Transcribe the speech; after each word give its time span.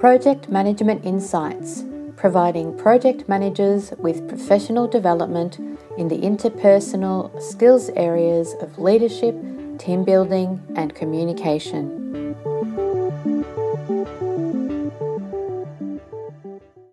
Project 0.00 0.48
Management 0.48 1.04
Insights, 1.04 1.84
providing 2.16 2.76
project 2.76 3.28
managers 3.28 3.92
with 3.98 4.28
professional 4.28 4.88
development 4.88 5.58
in 5.96 6.08
the 6.08 6.18
interpersonal 6.18 7.40
skills 7.40 7.90
areas 7.90 8.54
of 8.60 8.76
leadership, 8.78 9.36
team 9.78 10.02
building, 10.02 10.60
and 10.74 10.94
communication. 10.96 12.34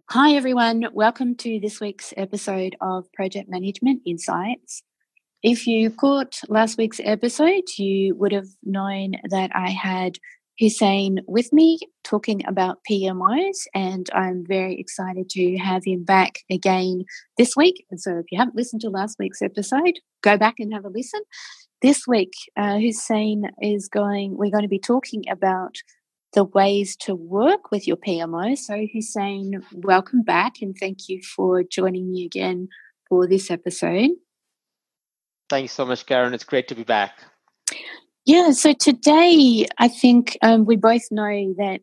Hi, 0.10 0.34
everyone. 0.34 0.86
Welcome 0.94 1.36
to 1.38 1.60
this 1.60 1.80
week's 1.80 2.14
episode 2.18 2.76
of 2.82 3.12
Project 3.14 3.50
Management 3.50 4.04
Insights. 4.06 4.84
If 5.44 5.66
you 5.66 5.90
caught 5.90 6.40
last 6.50 6.78
week's 6.78 7.02
episode, 7.04 7.64
you 7.80 8.14
would 8.14 8.32
have 8.32 8.50
known 8.64 9.14
that 9.32 9.50
I 9.56 9.72
had 9.72 10.20
Hussein 10.60 11.22
with 11.28 11.52
me 11.52 11.80
talking 12.04 12.46
about 12.46 12.78
PMOs, 12.88 13.66
and 13.74 14.08
I'm 14.14 14.46
very 14.48 14.80
excited 14.80 15.30
to 15.32 15.58
have 15.58 15.84
him 15.84 16.04
back 16.04 16.42
again 16.52 17.06
this 17.40 17.56
week. 17.58 17.84
And 17.90 18.00
so, 18.00 18.20
if 18.20 18.26
you 18.32 18.38
haven't 18.38 18.56
listened 18.56 18.82
to 18.82 18.92
last 18.92 19.18
week's 19.18 19.42
episode, 19.42 19.96
go 20.22 20.38
back 20.38 20.56
and 20.60 20.72
have 20.74 20.86
a 20.86 20.90
listen. 20.90 21.22
This 21.82 22.06
week, 22.08 22.34
uh, 22.56 22.78
Hussein 22.78 23.50
is 23.64 23.88
going, 23.88 24.38
we're 24.38 24.52
going 24.52 24.62
to 24.62 24.68
be 24.68 24.78
talking 24.78 25.24
about 25.28 25.78
the 26.34 26.44
ways 26.44 26.96
to 26.98 27.16
work 27.16 27.72
with 27.72 27.88
your 27.88 27.98
PMO. 27.98 28.56
So, 28.56 28.86
Hussein, 28.94 29.64
welcome 29.74 30.22
back 30.22 30.62
and 30.62 30.76
thank 30.80 31.10
you 31.10 31.20
for 31.36 31.64
joining 31.64 32.12
me 32.12 32.26
again 32.26 32.68
for 33.10 33.28
this 33.28 33.50
episode. 33.50 34.12
Thanks 35.52 35.74
so 35.74 35.86
much, 35.86 36.06
Karen. 36.06 36.34
It's 36.34 36.46
great 36.46 36.70
to 36.70 36.76
be 36.76 36.86
back. 36.86 37.12
Yeah, 38.24 38.52
so 38.52 38.72
today 38.72 39.68
I 39.80 39.90
think 39.90 40.38
um, 40.42 40.64
we 40.64 40.78
both 40.78 41.12
know 41.12 41.54
that 41.58 41.82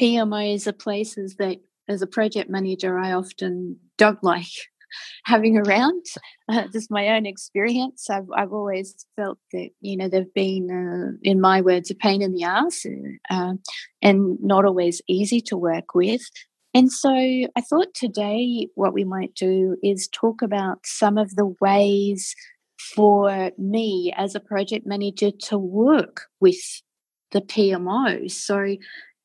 PMOs 0.00 0.66
are 0.66 0.72
places 0.72 1.36
that, 1.36 1.58
as 1.88 2.00
a 2.00 2.06
project 2.06 2.48
manager, 2.48 2.98
I 2.98 3.12
often 3.12 3.76
don't 3.98 4.24
like 4.24 4.48
having 5.26 5.58
around. 5.58 6.06
Uh, 6.48 6.68
just 6.72 6.90
my 6.90 7.08
own 7.08 7.26
experience. 7.26 8.08
I've 8.08 8.30
I've 8.34 8.54
always 8.54 9.04
felt 9.14 9.36
that 9.52 9.68
you 9.82 9.98
know 9.98 10.08
they've 10.08 10.32
been, 10.32 10.70
uh, 10.70 11.18
in 11.22 11.38
my 11.38 11.60
words, 11.60 11.90
a 11.90 11.94
pain 11.94 12.22
in 12.22 12.32
the 12.32 12.44
ass, 12.44 12.86
uh, 13.28 13.52
and 14.00 14.38
not 14.40 14.64
always 14.64 15.02
easy 15.06 15.42
to 15.42 15.58
work 15.58 15.94
with. 15.94 16.22
And 16.72 16.90
so 16.90 17.10
I 17.10 17.60
thought 17.60 17.92
today 17.94 18.68
what 18.74 18.94
we 18.94 19.04
might 19.04 19.34
do 19.34 19.76
is 19.82 20.08
talk 20.08 20.40
about 20.40 20.78
some 20.84 21.18
of 21.18 21.34
the 21.36 21.54
ways 21.60 22.34
for 22.78 23.50
me 23.58 24.12
as 24.16 24.34
a 24.34 24.40
project 24.40 24.86
manager 24.86 25.30
to 25.30 25.58
work 25.58 26.22
with 26.40 26.82
the 27.32 27.40
PMO. 27.40 28.30
So 28.30 28.76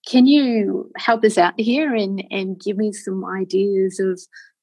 can 0.08 0.26
you 0.26 0.92
help 0.98 1.24
us 1.24 1.38
out 1.38 1.54
here 1.58 1.94
and, 1.94 2.24
and 2.32 2.60
give 2.60 2.78
me 2.78 2.92
some 2.92 3.24
ideas 3.26 4.00
of 4.00 4.20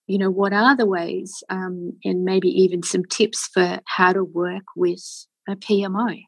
you 0.09 0.17
know, 0.17 0.31
what 0.31 0.55
are 0.55 0.75
the 0.75 0.87
ways 0.87 1.45
um, 1.51 1.93
and 2.03 2.25
maybe 2.25 2.49
even 2.49 2.83
some 2.83 3.05
tips 3.05 3.49
for 3.53 3.79
how 3.85 4.13
to 4.13 4.25
work 4.25 4.65
with 4.75 5.05
a 5.47 5.55
PMO? 5.55 6.25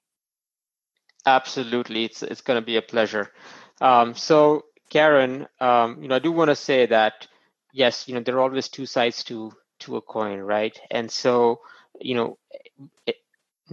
Absolutely. 1.26 2.04
It's, 2.04 2.22
it's 2.22 2.42
going 2.42 2.60
to 2.60 2.64
be 2.64 2.76
a 2.76 2.82
pleasure. 2.82 3.32
Um, 3.80 4.14
so, 4.14 4.64
Karen, 4.90 5.46
um, 5.60 6.02
you 6.02 6.08
know, 6.08 6.16
I 6.16 6.18
do 6.18 6.30
want 6.30 6.50
to 6.50 6.56
say 6.56 6.86
that, 6.86 7.26
yes, 7.72 8.06
you 8.06 8.14
know, 8.14 8.20
there 8.20 8.36
are 8.36 8.40
always 8.40 8.68
two 8.68 8.84
sides 8.84 9.24
to, 9.24 9.50
to 9.80 9.96
a 9.96 10.02
coin, 10.02 10.40
right? 10.40 10.78
And 10.90 11.10
so, 11.10 11.60
you 12.00 12.14
know, 12.14 12.38
it, 13.06 13.16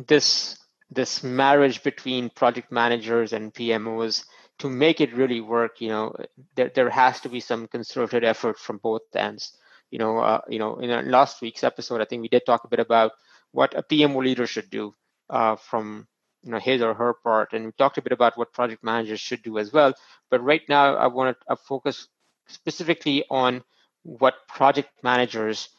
this, 0.07 0.57
this 0.89 1.23
marriage 1.23 1.83
between 1.83 2.29
project 2.29 2.71
managers 2.71 3.33
and 3.33 3.53
PMOs 3.53 4.25
to 4.59 4.69
make 4.69 5.01
it 5.01 5.13
really 5.13 5.41
work, 5.41 5.81
you 5.81 5.89
know, 5.89 6.15
there, 6.55 6.71
there 6.73 6.89
has 6.89 7.19
to 7.21 7.29
be 7.29 7.39
some 7.39 7.67
concerted 7.67 8.23
effort 8.23 8.57
from 8.57 8.77
both 8.77 9.01
ends 9.15 9.57
you 9.91 9.99
know, 9.99 10.17
uh, 10.19 10.41
you 10.49 10.59
know, 10.59 10.77
in 10.79 11.11
last 11.11 11.41
week's 11.41 11.63
episode, 11.63 12.01
I 12.01 12.05
think 12.05 12.21
we 12.21 12.27
did 12.27 12.45
talk 12.45 12.63
a 12.63 12.67
bit 12.67 12.79
about 12.79 13.13
what 13.51 13.73
a 13.77 13.83
PMO 13.83 14.23
leader 14.23 14.45
should 14.47 14.69
do 14.69 14.93
uh, 15.29 15.55
from 15.55 16.07
you 16.43 16.51
know 16.51 16.59
his 16.59 16.81
or 16.81 16.93
her 16.93 17.13
part, 17.13 17.53
and 17.53 17.65
we 17.65 17.71
talked 17.71 17.97
a 17.97 18.01
bit 18.01 18.11
about 18.11 18.37
what 18.37 18.53
project 18.53 18.83
managers 18.83 19.19
should 19.19 19.41
do 19.43 19.57
as 19.57 19.71
well. 19.71 19.93
But 20.29 20.43
right 20.43 20.61
now, 20.67 20.95
I 20.95 21.07
want 21.07 21.37
to 21.49 21.55
focus 21.55 22.07
specifically 22.47 23.23
on 23.29 23.63
what 24.03 24.47
project 24.47 24.89
managers 25.03 25.69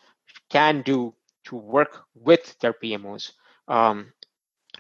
can 0.51 0.83
do 0.83 1.15
to 1.49 1.57
work 1.57 2.05
with 2.15 2.57
their 2.61 2.73
PMOs. 2.73 3.33
Um, 3.67 4.13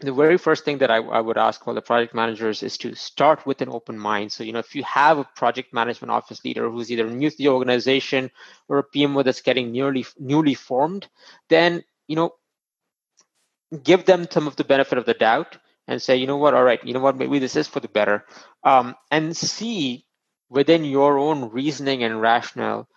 the 0.01 0.13
very 0.13 0.39
first 0.39 0.65
thing 0.65 0.79
that 0.79 0.91
I, 0.91 0.99
I, 0.99 1.21
would 1.21 1.39
ask 1.39 1.67
all 1.67 1.75
the 1.75 1.83
project 1.83 2.15
managers 2.15 2.63
is 2.63 2.79
to 2.79 2.95
start 2.95 3.45
with 3.47 3.61
an 3.63 3.69
open 3.69 3.99
mind. 3.99 4.31
So, 4.31 4.45
you 4.45 4.53
know, 4.53 4.61
if 4.61 4.75
you 4.75 4.85
have 4.85 5.19
a 5.19 5.29
project 5.35 5.75
management 5.75 6.13
office 6.13 6.45
leader 6.45 6.71
who's 6.71 6.91
either 6.93 7.09
new 7.09 7.31
to 7.31 7.37
the 7.37 7.49
organization 7.49 8.31
or 8.69 8.79
a 8.79 8.85
PMO 8.85 9.25
that's 9.25 9.41
getting 9.41 9.73
newly 9.73 10.07
newly 10.19 10.55
formed, 10.55 11.09
then 11.49 11.83
you 12.09 12.17
know, 12.17 12.33
give 13.83 14.05
them 14.07 14.27
some 14.31 14.47
of 14.47 14.57
the 14.57 14.65
benefit 14.65 14.99
of 14.99 15.05
the 15.05 15.15
doubt 15.15 15.59
and 15.87 16.03
say, 16.03 16.17
you 16.17 16.27
know 16.27 16.37
what, 16.37 16.55
all 16.55 16.65
right, 16.65 16.85
you 16.85 16.93
know 16.93 17.01
what, 17.01 17.17
maybe 17.17 17.39
this 17.39 17.57
is 17.57 17.69
for 17.69 17.81
the 17.81 17.89
better, 17.89 18.25
um, 18.65 18.95
and 19.11 19.37
see 19.37 20.05
within 20.51 20.85
your 20.85 21.19
own 21.19 21.51
reasoning 21.51 22.03
and 22.03 22.21
rationale 22.21 22.89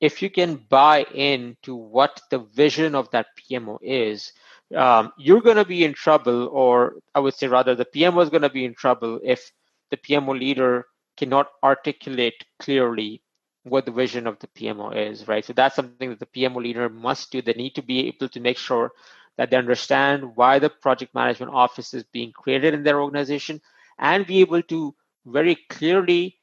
if 0.00 0.22
you 0.22 0.30
can 0.30 0.56
buy 0.56 1.04
in 1.14 1.56
to 1.62 1.74
what 1.74 2.20
the 2.30 2.38
vision 2.38 2.94
of 2.94 3.10
that 3.10 3.26
PMO 3.38 3.78
is 3.82 4.32
um, 4.74 5.12
you're 5.18 5.40
going 5.40 5.56
to 5.56 5.64
be 5.64 5.84
in 5.84 5.94
trouble, 5.94 6.48
or 6.48 6.94
I 7.14 7.20
would 7.20 7.34
say 7.34 7.48
rather, 7.48 7.74
the 7.74 7.84
PMO 7.84 8.22
is 8.22 8.30
going 8.30 8.42
to 8.42 8.50
be 8.50 8.64
in 8.64 8.74
trouble 8.74 9.20
if 9.22 9.50
the 9.90 9.96
PMO 9.96 10.38
leader 10.38 10.86
cannot 11.16 11.48
articulate 11.62 12.44
clearly 12.60 13.22
what 13.64 13.84
the 13.84 13.92
vision 13.92 14.26
of 14.26 14.38
the 14.38 14.46
PMO 14.48 14.94
is, 14.96 15.26
right? 15.28 15.44
So 15.44 15.52
that's 15.52 15.76
something 15.76 16.10
that 16.10 16.18
the 16.20 16.26
PMO 16.26 16.56
leader 16.62 16.88
must 16.88 17.30
do. 17.32 17.42
They 17.42 17.52
need 17.52 17.74
to 17.74 17.82
be 17.82 18.06
able 18.08 18.28
to 18.28 18.40
make 18.40 18.58
sure 18.58 18.92
that 19.36 19.50
they 19.50 19.56
understand 19.56 20.36
why 20.36 20.58
the 20.58 20.70
project 20.70 21.14
management 21.14 21.52
office 21.52 21.92
is 21.92 22.04
being 22.04 22.32
created 22.32 22.74
in 22.74 22.82
their 22.84 23.00
organization 23.00 23.60
and 23.98 24.26
be 24.26 24.40
able 24.40 24.62
to 24.62 24.94
very 25.26 25.56
clearly 25.68 26.38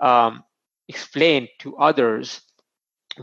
um, 0.00 0.44
explain 0.88 1.48
to 1.60 1.76
others 1.78 2.42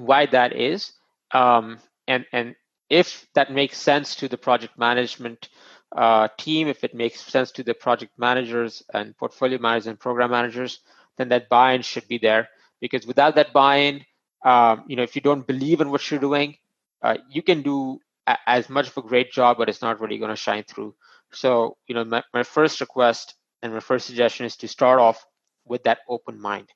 why 0.01 0.25
that 0.27 0.55
is 0.55 0.93
um, 1.31 1.79
and 2.07 2.25
and 2.31 2.55
if 2.89 3.27
that 3.33 3.51
makes 3.51 3.77
sense 3.77 4.15
to 4.15 4.27
the 4.27 4.37
project 4.37 4.77
management 4.77 5.49
uh, 5.95 6.27
team, 6.37 6.67
if 6.67 6.83
it 6.83 6.93
makes 6.93 7.19
sense 7.19 7.51
to 7.51 7.63
the 7.63 7.73
project 7.73 8.13
managers 8.17 8.83
and 8.93 9.17
portfolio 9.17 9.59
managers 9.59 9.87
and 9.87 9.99
program 9.99 10.31
managers, 10.31 10.79
then 11.17 11.29
that 11.29 11.49
buy-in 11.49 11.81
should 11.81 12.07
be 12.07 12.17
there. 12.17 12.47
Because 12.79 13.05
without 13.05 13.35
that 13.35 13.53
buy-in, 13.53 14.05
um, 14.45 14.83
you 14.87 14.95
know, 14.95 15.03
if 15.03 15.15
you 15.15 15.21
don't 15.21 15.47
believe 15.47 15.81
in 15.81 15.89
what 15.91 16.09
you're 16.09 16.19
doing, 16.19 16.55
uh, 17.01 17.17
you 17.29 17.41
can 17.41 17.61
do 17.61 17.99
a- 18.27 18.37
as 18.47 18.69
much 18.69 18.87
of 18.87 18.97
a 18.97 19.01
great 19.01 19.31
job, 19.31 19.57
but 19.57 19.69
it's 19.69 19.81
not 19.81 19.99
really 19.99 20.17
going 20.17 20.29
to 20.29 20.35
shine 20.35 20.63
through. 20.63 20.95
So, 21.31 21.77
you 21.87 21.95
know, 21.95 22.05
my, 22.05 22.23
my 22.33 22.43
first 22.43 22.79
request 22.79 23.35
and 23.61 23.73
my 23.73 23.79
first 23.79 24.05
suggestion 24.07 24.45
is 24.45 24.55
to 24.57 24.67
start 24.67 24.99
off 24.99 25.25
with 25.65 25.83
that 25.83 25.99
open 26.07 26.39
mind. 26.39 26.69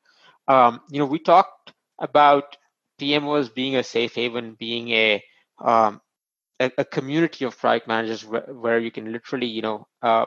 Um, 0.47 0.81
you 0.89 0.99
know, 0.99 1.05
we 1.05 1.19
talked 1.19 1.73
about 1.99 2.57
PMOs 3.01 3.53
being 3.53 3.75
a 3.75 3.83
safe 3.83 4.15
haven, 4.15 4.55
being 4.59 4.89
a 4.91 5.23
um, 5.59 6.01
a, 6.59 6.71
a, 6.77 6.85
community 6.85 7.45
of 7.45 7.57
product 7.57 7.87
managers 7.87 8.23
where, 8.23 8.41
where, 8.41 8.79
you 8.79 8.91
can 8.91 9.11
literally, 9.11 9.47
you 9.47 9.61
know, 9.61 9.87
uh, 10.01 10.25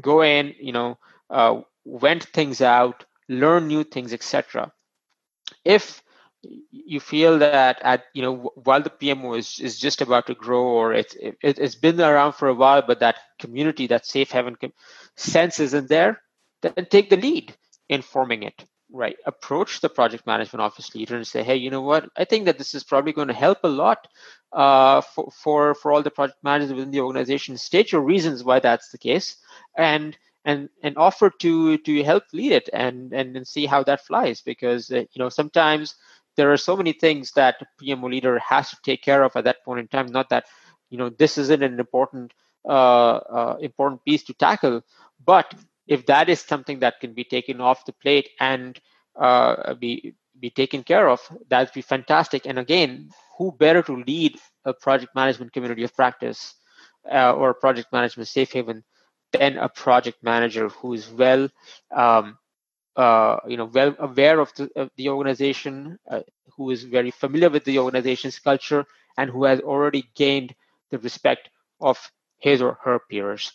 go 0.00 0.22
in, 0.22 0.54
you 0.60 0.72
know, 0.72 0.98
uh, 1.30 1.60
vent 1.86 2.24
things 2.24 2.60
out, 2.60 3.04
learn 3.28 3.66
new 3.68 3.84
things, 3.84 4.12
etc. 4.12 4.70
If 5.64 6.02
you 6.70 7.00
feel 7.00 7.38
that 7.38 7.80
at 7.82 8.04
you 8.12 8.20
know 8.20 8.52
while 8.54 8.82
the 8.82 8.90
PMO 8.90 9.38
is, 9.38 9.58
is 9.60 9.78
just 9.78 10.02
about 10.02 10.26
to 10.26 10.34
grow 10.34 10.62
or 10.62 10.92
it's 10.92 11.14
it, 11.14 11.38
it's 11.40 11.74
been 11.74 11.98
around 11.98 12.32
for 12.32 12.48
a 12.48 12.54
while, 12.54 12.82
but 12.86 13.00
that 13.00 13.16
community, 13.38 13.86
that 13.86 14.04
safe 14.04 14.30
haven 14.30 14.56
sense 15.16 15.58
isn't 15.58 15.88
there, 15.88 16.20
then 16.60 16.86
take 16.90 17.08
the 17.08 17.16
lead 17.16 17.56
in 17.88 18.02
forming 18.02 18.42
it 18.42 18.64
right 18.94 19.16
approach 19.26 19.80
the 19.80 19.88
project 19.88 20.24
management 20.26 20.62
office 20.62 20.94
leader 20.94 21.16
and 21.16 21.26
say 21.26 21.42
hey 21.42 21.56
you 21.56 21.70
know 21.70 21.82
what? 21.82 22.08
I 22.16 22.24
think 22.24 22.44
that 22.44 22.58
this 22.58 22.74
is 22.74 22.84
probably 22.84 23.12
going 23.12 23.28
to 23.28 23.34
help 23.34 23.58
a 23.64 23.68
lot 23.68 24.06
uh, 24.52 25.00
for, 25.00 25.30
for 25.32 25.74
for 25.74 25.92
all 25.92 26.02
the 26.02 26.10
project 26.10 26.38
managers 26.42 26.72
within 26.72 26.92
the 26.92 27.00
organization. 27.00 27.56
State 27.56 27.92
your 27.92 28.02
reasons 28.02 28.44
why 28.44 28.60
that's 28.60 28.90
the 28.90 28.98
case 28.98 29.36
and 29.76 30.16
and 30.44 30.68
and 30.82 30.96
offer 30.96 31.30
to 31.40 31.76
to 31.78 32.02
help 32.04 32.24
lead 32.32 32.52
it 32.52 32.70
and 32.72 33.12
and, 33.12 33.36
and 33.36 33.46
see 33.46 33.66
how 33.66 33.82
that 33.82 34.06
flies. 34.06 34.40
Because 34.40 34.90
uh, 34.90 35.04
you 35.12 35.18
know 35.18 35.28
sometimes 35.28 35.96
there 36.36 36.52
are 36.52 36.56
so 36.56 36.76
many 36.76 36.92
things 36.92 37.32
that 37.32 37.56
pmo 37.80 38.10
leader 38.10 38.38
has 38.38 38.70
to 38.70 38.76
take 38.84 39.02
care 39.02 39.24
of 39.24 39.34
at 39.34 39.44
that 39.44 39.64
point 39.64 39.80
in 39.80 39.88
time. 39.88 40.06
Not 40.06 40.28
that 40.28 40.44
you 40.90 40.98
know 40.98 41.10
this 41.10 41.36
isn't 41.36 41.62
an 41.62 41.80
important 41.80 42.32
uh, 42.66 43.16
uh 43.38 43.56
important 43.60 44.04
piece 44.04 44.22
to 44.24 44.34
tackle 44.34 44.82
but 45.24 45.54
if 45.86 46.06
that 46.06 46.28
is 46.28 46.40
something 46.40 46.80
that 46.80 47.00
can 47.00 47.12
be 47.12 47.24
taken 47.24 47.60
off 47.60 47.84
the 47.84 47.92
plate 47.92 48.30
and 48.40 48.80
uh, 49.16 49.74
be 49.74 50.14
be 50.40 50.50
taken 50.50 50.82
care 50.82 51.08
of, 51.08 51.20
that'd 51.48 51.72
be 51.72 51.82
fantastic. 51.82 52.44
And 52.44 52.58
again, 52.58 53.10
who 53.38 53.52
better 53.52 53.82
to 53.82 54.02
lead 54.06 54.38
a 54.64 54.72
project 54.72 55.14
management 55.14 55.52
community 55.52 55.84
of 55.84 55.94
practice 55.94 56.54
uh, 57.10 57.32
or 57.32 57.54
project 57.54 57.92
management 57.92 58.28
safe 58.28 58.52
haven 58.52 58.82
than 59.32 59.58
a 59.58 59.68
project 59.68 60.18
manager 60.22 60.68
who 60.68 60.94
is 60.94 61.10
well 61.10 61.48
um, 61.94 62.38
uh, 62.96 63.38
you 63.46 63.56
know 63.56 63.66
well 63.66 63.94
aware 63.98 64.40
of 64.40 64.52
the, 64.54 64.70
of 64.76 64.90
the 64.96 65.08
organization 65.08 65.98
uh, 66.10 66.20
who 66.56 66.70
is 66.70 66.84
very 66.84 67.10
familiar 67.10 67.50
with 67.50 67.64
the 67.64 67.78
organization's 67.78 68.38
culture 68.38 68.84
and 69.18 69.30
who 69.30 69.44
has 69.44 69.60
already 69.60 70.04
gained 70.14 70.54
the 70.90 70.98
respect 70.98 71.50
of 71.80 71.98
his 72.38 72.62
or 72.62 72.78
her 72.84 73.00
peers 73.10 73.52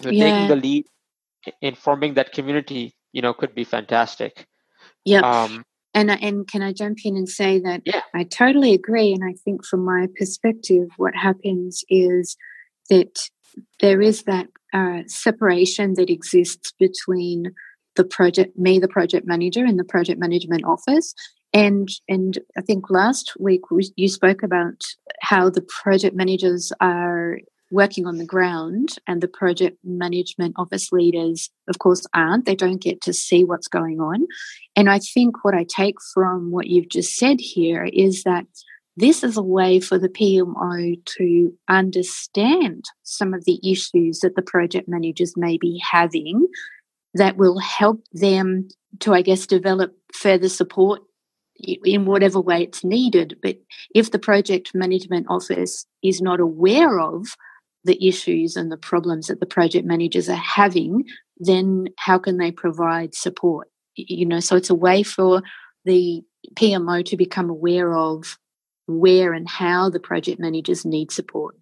so 0.00 0.10
yeah. 0.10 0.24
taking 0.24 0.48
the 0.48 0.56
lead 0.56 0.86
in 1.60 1.74
forming 1.74 2.14
that 2.14 2.32
community 2.32 2.94
you 3.12 3.22
know 3.22 3.32
could 3.32 3.54
be 3.54 3.64
fantastic 3.64 4.46
yeah 5.04 5.20
um, 5.20 5.64
and 5.94 6.10
and 6.10 6.46
can 6.46 6.62
I 6.62 6.72
jump 6.72 6.98
in 7.04 7.16
and 7.16 7.28
say 7.28 7.58
that 7.60 7.82
yeah. 7.84 8.02
I 8.14 8.24
totally 8.24 8.74
agree. 8.74 9.12
And 9.12 9.24
I 9.24 9.34
think 9.44 9.64
from 9.64 9.84
my 9.84 10.06
perspective, 10.16 10.88
what 10.96 11.14
happens 11.14 11.82
is 11.88 12.36
that 12.90 13.28
there 13.80 14.00
is 14.00 14.22
that 14.24 14.46
uh, 14.72 15.02
separation 15.06 15.94
that 15.94 16.10
exists 16.10 16.72
between 16.78 17.52
the 17.96 18.04
project, 18.04 18.56
me, 18.58 18.78
the 18.78 18.88
project 18.88 19.26
manager, 19.26 19.64
and 19.64 19.78
the 19.78 19.84
project 19.84 20.20
management 20.20 20.64
office. 20.64 21.14
And 21.54 21.88
and 22.08 22.38
I 22.56 22.60
think 22.60 22.90
last 22.90 23.32
week 23.40 23.62
you 23.96 24.08
spoke 24.08 24.42
about 24.42 24.82
how 25.20 25.48
the 25.48 25.62
project 25.82 26.14
managers 26.14 26.70
are 26.80 27.38
working 27.70 28.06
on 28.06 28.18
the 28.18 28.24
ground 28.24 28.90
and 29.06 29.20
the 29.20 29.28
project 29.28 29.78
management 29.84 30.54
office 30.56 30.90
leaders 30.92 31.50
of 31.68 31.78
course 31.78 32.06
aren't 32.14 32.46
they 32.46 32.54
don't 32.54 32.82
get 32.82 33.00
to 33.00 33.12
see 33.12 33.44
what's 33.44 33.68
going 33.68 34.00
on 34.00 34.26
and 34.76 34.88
i 34.90 34.98
think 34.98 35.44
what 35.44 35.54
i 35.54 35.64
take 35.64 35.96
from 36.14 36.50
what 36.50 36.66
you've 36.68 36.88
just 36.88 37.16
said 37.16 37.40
here 37.40 37.84
is 37.92 38.22
that 38.24 38.46
this 38.96 39.22
is 39.22 39.36
a 39.36 39.42
way 39.42 39.80
for 39.80 39.98
the 39.98 40.08
pmo 40.08 41.04
to 41.04 41.52
understand 41.68 42.84
some 43.02 43.34
of 43.34 43.44
the 43.44 43.60
issues 43.70 44.20
that 44.20 44.34
the 44.34 44.42
project 44.42 44.88
managers 44.88 45.36
may 45.36 45.58
be 45.58 45.80
having 45.84 46.46
that 47.14 47.36
will 47.36 47.58
help 47.58 48.02
them 48.12 48.68
to 49.00 49.14
i 49.14 49.22
guess 49.22 49.46
develop 49.46 49.94
further 50.12 50.48
support 50.48 51.02
in 51.58 52.04
whatever 52.04 52.40
way 52.40 52.62
it's 52.62 52.84
needed. 52.84 53.36
But 53.42 53.58
if 53.94 54.10
the 54.10 54.18
project 54.18 54.74
management 54.74 55.26
office 55.28 55.86
is 56.02 56.20
not 56.20 56.40
aware 56.40 57.00
of 57.00 57.26
the 57.84 58.06
issues 58.06 58.56
and 58.56 58.70
the 58.70 58.76
problems 58.76 59.28
that 59.28 59.40
the 59.40 59.46
project 59.46 59.86
managers 59.86 60.28
are 60.28 60.34
having, 60.34 61.04
then 61.38 61.88
how 61.96 62.18
can 62.18 62.38
they 62.38 62.50
provide 62.50 63.14
support? 63.14 63.68
You 63.96 64.26
know, 64.26 64.40
so 64.40 64.56
it's 64.56 64.70
a 64.70 64.74
way 64.74 65.02
for 65.02 65.42
the 65.84 66.22
PMO 66.54 67.04
to 67.06 67.16
become 67.16 67.50
aware 67.50 67.94
of 67.96 68.38
where 68.86 69.32
and 69.32 69.48
how 69.48 69.90
the 69.90 70.00
project 70.00 70.40
managers 70.40 70.84
need 70.84 71.10
support. 71.12 71.54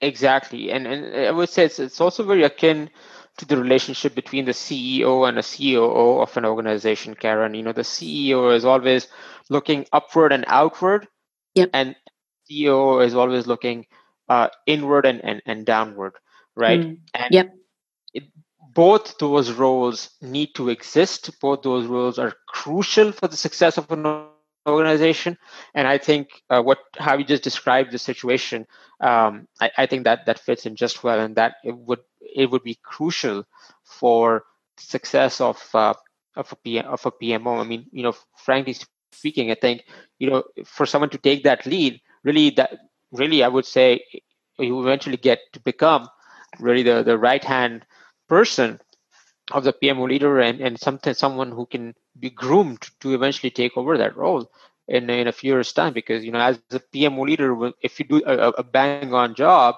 Exactly, 0.00 0.70
and 0.70 0.86
and 0.86 1.14
I 1.14 1.30
would 1.30 1.50
say 1.50 1.66
it's, 1.66 1.78
it's 1.78 2.00
also 2.00 2.22
very 2.22 2.42
akin 2.42 2.88
to 3.36 3.44
the 3.44 3.58
relationship 3.58 4.14
between 4.14 4.46
the 4.46 4.52
CEO 4.52 5.28
and 5.28 5.38
a 5.38 5.42
COO 5.42 6.22
of 6.22 6.34
an 6.38 6.46
organization, 6.46 7.14
Karen. 7.14 7.52
You 7.54 7.62
know, 7.62 7.72
the 7.72 7.82
CEO 7.82 8.54
is 8.54 8.64
always 8.64 9.08
looking 9.50 9.86
upward 9.92 10.32
and 10.32 10.44
outward, 10.48 11.06
yep. 11.54 11.68
and 11.74 11.94
CEO 12.50 13.04
is 13.04 13.14
always 13.14 13.46
looking 13.46 13.86
uh, 14.28 14.48
inward 14.66 15.06
and, 15.06 15.24
and, 15.24 15.42
and 15.46 15.66
downward, 15.66 16.14
right? 16.54 16.80
Mm. 16.80 16.98
And 17.14 17.34
yep. 17.34 17.54
It, 18.14 18.24
both 18.74 19.18
those 19.18 19.52
roles 19.52 20.10
need 20.20 20.54
to 20.54 20.68
exist. 20.68 21.40
Both 21.40 21.62
those 21.62 21.86
roles 21.86 22.18
are 22.18 22.34
crucial 22.46 23.12
for 23.12 23.28
the 23.28 23.36
success 23.36 23.78
of 23.78 23.90
an 23.90 24.06
organization. 24.66 25.36
And 25.74 25.88
I 25.88 25.98
think 25.98 26.28
uh, 26.50 26.62
what 26.62 26.78
how 26.98 27.16
you 27.16 27.24
just 27.24 27.42
described 27.42 27.92
the 27.92 27.98
situation, 27.98 28.66
um, 29.00 29.48
I, 29.60 29.70
I, 29.78 29.86
think 29.86 30.04
that 30.04 30.26
that 30.26 30.38
fits 30.38 30.66
in 30.66 30.76
just 30.76 31.02
well, 31.02 31.18
and 31.18 31.36
that 31.36 31.56
it 31.64 31.76
would 31.76 32.00
it 32.20 32.50
would 32.50 32.62
be 32.62 32.78
crucial 32.82 33.44
for 33.84 34.44
success 34.76 35.40
of 35.40 35.58
uh, 35.74 35.94
of 36.36 36.52
a 36.52 36.56
PM, 36.56 36.86
of 36.86 37.04
a 37.06 37.10
PMO. 37.10 37.60
I 37.60 37.64
mean, 37.64 37.86
you 37.90 38.02
know, 38.02 38.14
frankly 38.36 38.76
speaking, 39.12 39.50
I 39.50 39.54
think 39.54 39.84
you 40.18 40.30
know 40.30 40.44
for 40.64 40.86
someone 40.86 41.10
to 41.10 41.18
take 41.18 41.44
that 41.44 41.66
lead, 41.66 42.00
really 42.22 42.50
that 42.50 42.78
really, 43.12 43.42
I 43.42 43.48
would 43.48 43.66
say 43.66 44.04
you 44.58 44.80
eventually 44.80 45.16
get 45.16 45.40
to 45.52 45.60
become 45.60 46.08
really 46.58 46.82
the, 46.82 47.02
the 47.02 47.18
right 47.18 47.42
hand 47.42 47.84
person 48.28 48.80
of 49.52 49.64
the 49.64 49.72
PMO 49.72 50.08
leader 50.08 50.40
and, 50.40 50.60
and 50.60 50.78
something 50.78 51.14
someone 51.14 51.50
who 51.50 51.66
can 51.66 51.94
be 52.18 52.30
groomed 52.30 52.82
to 53.00 53.14
eventually 53.14 53.50
take 53.50 53.76
over 53.76 53.96
that 53.96 54.16
role 54.16 54.50
in, 54.86 55.08
in 55.08 55.26
a 55.26 55.32
few 55.32 55.54
years 55.54 55.72
time. 55.72 55.92
Because 55.92 56.24
you 56.24 56.32
know 56.32 56.40
as 56.40 56.60
a 56.70 56.80
PMO 56.80 57.26
leader 57.26 57.72
if 57.82 57.98
you 57.98 58.06
do 58.06 58.22
a, 58.26 58.48
a 58.50 58.62
bang 58.62 59.14
on 59.14 59.34
job 59.34 59.76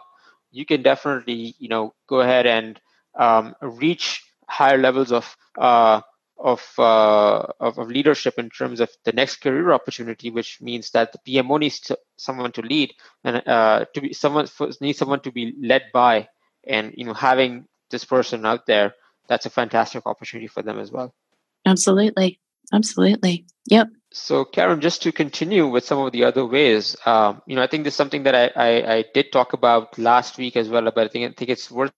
you 0.50 0.66
can 0.66 0.82
definitely 0.82 1.54
you 1.58 1.68
know 1.68 1.94
go 2.08 2.20
ahead 2.20 2.46
and 2.46 2.80
um, 3.16 3.54
reach 3.62 4.24
higher 4.48 4.78
levels 4.78 5.12
of 5.12 5.36
uh, 5.58 6.00
of, 6.42 6.66
uh, 6.78 7.42
of, 7.60 7.78
of 7.78 7.88
leadership 7.88 8.38
in 8.38 8.48
terms 8.48 8.80
of 8.80 8.90
the 9.04 9.12
next 9.12 9.36
career 9.36 9.72
opportunity, 9.72 10.30
which 10.30 10.60
means 10.60 10.90
that 10.92 11.12
the 11.12 11.18
PMO 11.18 11.60
needs 11.60 11.80
to, 11.80 11.98
someone 12.20 12.52
to 12.52 12.62
lead 12.62 12.92
and 13.24 13.42
uh, 13.48 13.86
to 13.94 14.00
be 14.00 14.12
someone 14.12 14.46
needs 14.80 14.98
someone 14.98 15.20
to 15.20 15.32
be 15.32 15.54
led 15.60 15.84
by, 15.92 16.28
and 16.66 16.92
you 16.96 17.04
know 17.04 17.14
having 17.14 17.66
this 17.90 18.04
person 18.04 18.46
out 18.46 18.66
there, 18.66 18.94
that's 19.28 19.46
a 19.46 19.50
fantastic 19.50 20.06
opportunity 20.06 20.46
for 20.46 20.62
them 20.62 20.78
as 20.78 20.92
well. 20.92 21.14
Absolutely, 21.66 22.38
absolutely, 22.72 23.46
yep. 23.66 23.88
So, 24.12 24.44
Karen, 24.44 24.80
just 24.80 25.02
to 25.02 25.12
continue 25.12 25.66
with 25.68 25.84
some 25.84 25.98
of 26.00 26.12
the 26.12 26.24
other 26.24 26.44
ways, 26.44 26.96
um, 27.06 27.42
you 27.46 27.54
know, 27.54 27.62
I 27.62 27.68
think 27.68 27.84
this 27.84 27.94
is 27.94 27.98
something 27.98 28.24
that 28.24 28.34
I, 28.34 28.50
I, 28.56 28.94
I 28.96 29.04
did 29.14 29.30
talk 29.32 29.52
about 29.52 29.96
last 29.98 30.36
week 30.36 30.56
as 30.56 30.68
well, 30.68 30.82
but 30.84 30.98
I 30.98 31.08
think 31.08 31.30
I 31.30 31.34
think 31.36 31.50
it's 31.50 31.70
worth 31.70 31.92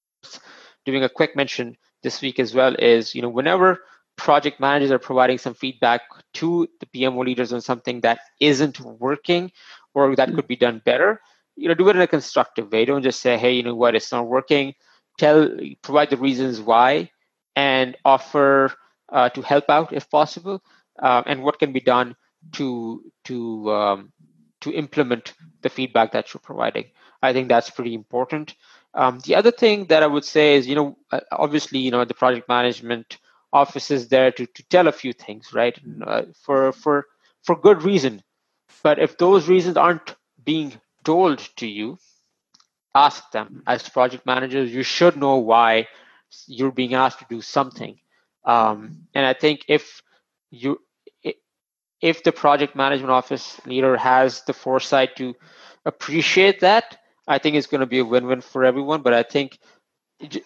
doing 0.84 1.04
a 1.04 1.08
quick 1.08 1.34
mention 1.34 1.76
this 2.02 2.20
week 2.22 2.38
as 2.38 2.54
well. 2.54 2.74
Is 2.78 3.14
you 3.14 3.22
know, 3.22 3.28
whenever 3.28 3.80
project 4.16 4.60
managers 4.60 4.90
are 4.90 4.98
providing 4.98 5.38
some 5.38 5.54
feedback 5.54 6.02
to 6.34 6.68
the 6.80 6.86
PMO 6.86 7.24
leaders 7.24 7.52
on 7.52 7.60
something 7.60 8.02
that 8.02 8.20
isn't 8.40 8.78
working 8.80 9.50
or 9.94 10.16
that 10.16 10.34
could 10.34 10.48
be 10.48 10.56
done 10.56 10.82
better, 10.84 11.20
you 11.56 11.68
know, 11.68 11.74
do 11.74 11.88
it 11.88 11.96
in 11.96 12.02
a 12.02 12.06
constructive 12.06 12.72
way. 12.72 12.84
Don't 12.84 13.02
just 13.02 13.20
say, 13.20 13.36
hey, 13.36 13.52
you 13.52 13.62
know 13.62 13.74
what, 13.74 13.94
it's 13.94 14.12
not 14.12 14.26
working. 14.26 14.74
Tell, 15.18 15.50
provide 15.82 16.10
the 16.10 16.16
reasons 16.16 16.60
why, 16.60 17.10
and 17.54 17.96
offer 18.04 18.72
uh, 19.10 19.28
to 19.30 19.42
help 19.42 19.68
out 19.68 19.92
if 19.92 20.08
possible, 20.10 20.62
uh, 21.02 21.22
and 21.26 21.42
what 21.42 21.58
can 21.58 21.72
be 21.72 21.80
done 21.80 22.16
to 22.52 23.04
to 23.24 23.70
um, 23.70 24.12
to 24.62 24.72
implement 24.72 25.34
the 25.60 25.68
feedback 25.68 26.12
that 26.12 26.32
you're 26.32 26.40
providing. 26.40 26.86
I 27.22 27.32
think 27.32 27.48
that's 27.48 27.70
pretty 27.70 27.94
important. 27.94 28.54
Um, 28.94 29.20
the 29.24 29.34
other 29.34 29.50
thing 29.50 29.86
that 29.86 30.02
I 30.02 30.06
would 30.06 30.24
say 30.24 30.56
is, 30.56 30.66
you 30.66 30.74
know, 30.74 30.98
uh, 31.10 31.20
obviously, 31.30 31.78
you 31.78 31.90
know, 31.90 32.04
the 32.04 32.14
project 32.14 32.48
management 32.48 33.18
office 33.52 33.90
is 33.90 34.08
there 34.08 34.32
to, 34.32 34.46
to 34.46 34.62
tell 34.68 34.88
a 34.88 34.92
few 34.92 35.12
things, 35.12 35.52
right? 35.52 35.78
Uh, 36.04 36.22
for 36.40 36.72
for 36.72 37.06
for 37.42 37.56
good 37.56 37.82
reason. 37.82 38.22
But 38.82 38.98
if 38.98 39.18
those 39.18 39.48
reasons 39.48 39.76
aren't 39.76 40.14
being 40.44 40.72
told 41.04 41.38
to 41.56 41.66
you, 41.66 41.98
ask 42.94 43.30
them. 43.30 43.62
As 43.66 43.88
project 43.88 44.26
managers, 44.26 44.72
you 44.74 44.82
should 44.82 45.16
know 45.16 45.36
why 45.36 45.88
you're 46.46 46.72
being 46.72 46.94
asked 46.94 47.18
to 47.20 47.26
do 47.28 47.40
something. 47.40 47.98
Um, 48.44 49.06
and 49.14 49.24
I 49.24 49.34
think 49.34 49.64
if 49.68 50.02
you 50.50 50.78
if 52.00 52.24
the 52.24 52.32
project 52.32 52.74
management 52.74 53.12
office 53.12 53.64
leader 53.64 53.96
has 53.96 54.42
the 54.42 54.52
foresight 54.52 55.14
to 55.16 55.34
appreciate 55.84 56.58
that, 56.60 56.98
I 57.28 57.38
think 57.38 57.54
it's 57.54 57.68
going 57.68 57.80
to 57.80 57.86
be 57.86 58.00
a 58.00 58.04
win-win 58.04 58.40
for 58.40 58.64
everyone. 58.64 59.02
But 59.02 59.14
I 59.14 59.22
think 59.22 59.58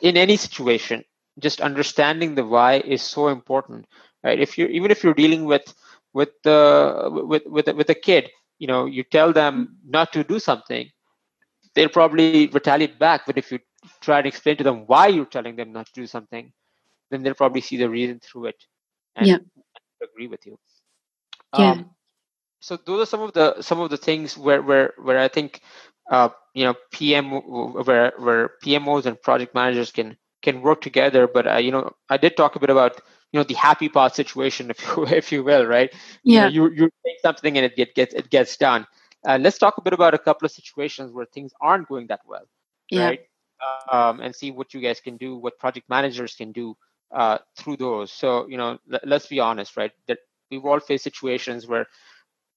in 0.03 0.19
any 0.19 0.37
situation, 0.37 1.03
just 1.39 1.61
understanding 1.61 2.35
the 2.35 2.45
why 2.45 2.75
is 2.79 3.03
so 3.03 3.29
important 3.29 3.87
right 4.25 4.41
if 4.41 4.57
you 4.57 4.67
even 4.67 4.91
if 4.91 5.05
you're 5.05 5.15
dealing 5.15 5.45
with 5.45 5.75
with 6.19 6.33
the 6.49 6.59
with 7.31 7.45
with 7.55 7.69
with 7.79 7.91
a 7.97 8.01
kid 8.09 8.31
you 8.59 8.69
know 8.71 8.81
you 8.97 9.03
tell 9.17 9.33
them 9.39 9.77
not 9.97 10.13
to 10.13 10.25
do 10.33 10.39
something 10.49 10.91
they'll 11.75 11.97
probably 12.01 12.47
retaliate 12.59 12.99
back 12.99 13.27
but 13.27 13.39
if 13.43 13.53
you 13.53 13.59
try 14.07 14.19
and 14.19 14.27
explain 14.27 14.57
to 14.57 14.65
them 14.69 14.79
why 14.93 15.07
you're 15.07 15.33
telling 15.37 15.57
them 15.57 15.73
not 15.73 15.87
to 15.87 16.01
do 16.01 16.07
something 16.07 16.53
then 17.11 17.23
they'll 17.23 17.41
probably 17.43 17.65
see 17.69 17.77
the 17.77 17.91
reason 17.99 18.21
through 18.21 18.47
it 18.47 18.61
and 19.17 19.27
yeah. 19.27 19.39
agree 20.03 20.29
with 20.35 20.47
you 20.47 20.59
yeah. 21.59 21.73
Um, 21.73 21.91
so 22.61 22.77
those 22.77 23.03
are 23.03 23.11
some 23.15 23.23
of 23.23 23.33
the 23.33 23.63
some 23.63 23.81
of 23.81 23.91
the 23.91 24.01
things 24.09 24.37
where 24.37 24.63
where 24.63 24.95
where 25.07 25.19
i 25.19 25.29
think 25.29 25.61
uh, 26.11 26.29
you 26.55 26.65
know 26.65 26.75
pm 26.93 27.31
where 27.89 28.13
where 28.19 28.51
pmos 28.65 29.07
and 29.07 29.21
project 29.23 29.55
managers 29.55 29.91
can 29.91 30.17
can 30.47 30.63
work 30.63 30.81
together. 30.81 31.27
But 31.27 31.47
uh, 31.47 31.57
you 31.57 31.71
know, 31.71 31.93
I 32.09 32.17
did 32.17 32.37
talk 32.37 32.57
a 32.57 32.61
bit 32.61 32.71
about 32.71 33.01
you 33.37 33.43
know 33.43 33.45
the 33.45 33.55
happy 33.55 33.89
path 33.91 34.15
situation, 34.15 34.71
if 34.77 34.81
you 34.87 35.07
if 35.07 35.33
you 35.33 35.45
will, 35.45 35.67
right? 35.67 35.93
Yeah. 36.25 36.49
You 36.49 36.61
know, 36.61 36.69
you 36.69 36.75
you 36.75 36.91
take 37.05 37.21
something 37.21 37.57
and 37.57 37.67
it 37.67 37.77
get, 37.77 37.95
gets 37.95 38.15
it 38.15 38.31
gets 38.31 38.57
done. 38.57 38.87
Uh, 39.29 39.39
let's 39.41 39.59
talk 39.59 39.77
a 39.77 39.83
bit 39.83 39.93
about 39.93 40.15
a 40.15 40.19
couple 40.19 40.47
of 40.47 40.53
situations 40.53 41.13
where 41.13 41.27
things 41.27 41.53
aren't 41.61 41.89
going 41.89 42.07
that 42.07 42.21
well, 42.27 42.47
yeah. 42.91 43.07
right? 43.07 43.21
Um, 43.91 44.21
and 44.21 44.35
see 44.35 44.51
what 44.51 44.73
you 44.73 44.81
guys 44.81 45.01
can 45.01 45.17
do, 45.17 45.37
what 45.37 45.59
project 45.59 45.89
managers 45.89 46.35
can 46.35 46.53
do 46.53 46.77
uh, 47.11 47.39
through 47.59 47.77
those. 47.77 48.13
So 48.13 48.47
you 48.49 48.57
know, 48.57 48.79
l- 48.93 49.01
let's 49.05 49.27
be 49.27 49.41
honest, 49.41 49.77
right? 49.77 49.93
That 50.09 50.19
we've 50.51 50.65
all 50.65 50.81
faced 50.81 51.05
situations 51.05 51.67
where 51.67 51.87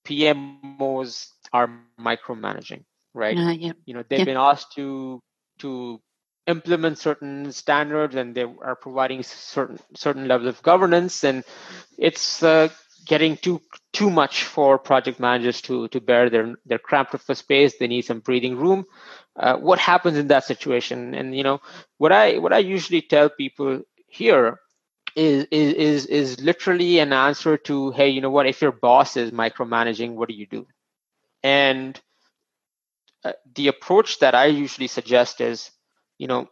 PMOs 0.07 1.27
are 1.51 1.69
micromanaging, 1.99 2.83
right? 3.13 3.37
Uh, 3.37 3.51
yeah. 3.51 3.73
You 3.85 3.95
know, 3.95 4.03
they've 4.09 4.19
yeah. 4.19 4.25
been 4.25 4.37
asked 4.37 4.73
to 4.75 5.21
to 5.59 5.99
implement 6.49 6.97
certain 6.99 7.53
standards 7.53 8.15
and 8.15 8.35
they 8.35 8.43
are 8.43 8.75
providing 8.75 9.23
certain 9.23 9.79
certain 9.95 10.27
level 10.27 10.49
of 10.49 10.61
governance 10.63 11.23
and 11.23 11.45
it's 11.97 12.43
uh, 12.43 12.69
getting 13.05 13.37
too 13.37 13.61
too 13.93 14.09
much 14.11 14.43
for 14.45 14.79
project 14.79 15.19
managers 15.19 15.61
to 15.61 15.87
to 15.89 16.01
bear 16.01 16.29
their 16.29 16.55
their 16.65 16.79
cramped 16.79 17.17
for 17.19 17.35
space. 17.35 17.77
They 17.77 17.87
need 17.87 18.03
some 18.03 18.21
breathing 18.21 18.57
room. 18.57 18.85
Uh, 19.37 19.57
what 19.57 19.79
happens 19.79 20.17
in 20.17 20.27
that 20.29 20.45
situation? 20.45 21.15
And 21.15 21.35
you 21.37 21.43
know 21.43 21.61
what 21.99 22.11
i 22.13 22.39
what 22.39 22.53
i 22.53 22.59
usually 22.59 23.01
tell 23.03 23.29
people 23.29 23.83
here 24.07 24.59
is 25.15 25.45
is 25.51 25.73
is, 25.73 26.05
is 26.07 26.41
literally 26.41 26.99
an 26.99 27.13
answer 27.13 27.57
to 27.57 27.91
hey 27.91 28.09
you 28.09 28.21
know 28.21 28.31
what? 28.31 28.47
If 28.47 28.61
your 28.61 28.73
boss 28.73 29.17
is 29.17 29.31
micromanaging 29.31 30.15
what 30.15 30.29
do 30.29 30.35
you 30.35 30.47
do? 30.47 30.67
And 31.43 31.99
uh, 33.23 33.33
the 33.55 33.67
approach 33.69 34.19
that 34.19 34.35
i 34.35 34.45
usually 34.47 34.87
suggest 34.87 35.41
is 35.41 35.71
you 36.19 36.27
know, 36.27 36.49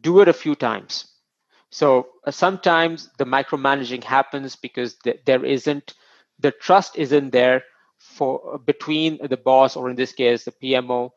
do 0.00 0.20
it 0.20 0.28
a 0.28 0.32
few 0.32 0.54
times. 0.54 1.06
So 1.70 2.08
uh, 2.26 2.30
sometimes 2.32 3.10
the 3.18 3.24
micromanaging 3.24 4.04
happens 4.04 4.56
because 4.56 4.96
th- 5.04 5.20
there 5.26 5.44
isn't 5.44 5.94
the 6.40 6.52
trust 6.52 6.98
isn't 6.98 7.30
there 7.32 7.64
for 7.98 8.54
uh, 8.54 8.58
between 8.58 9.18
the 9.28 9.36
boss 9.36 9.76
or 9.76 9.90
in 9.90 9.96
this 9.96 10.12
case 10.12 10.44
the 10.44 10.52
PMO 10.52 11.12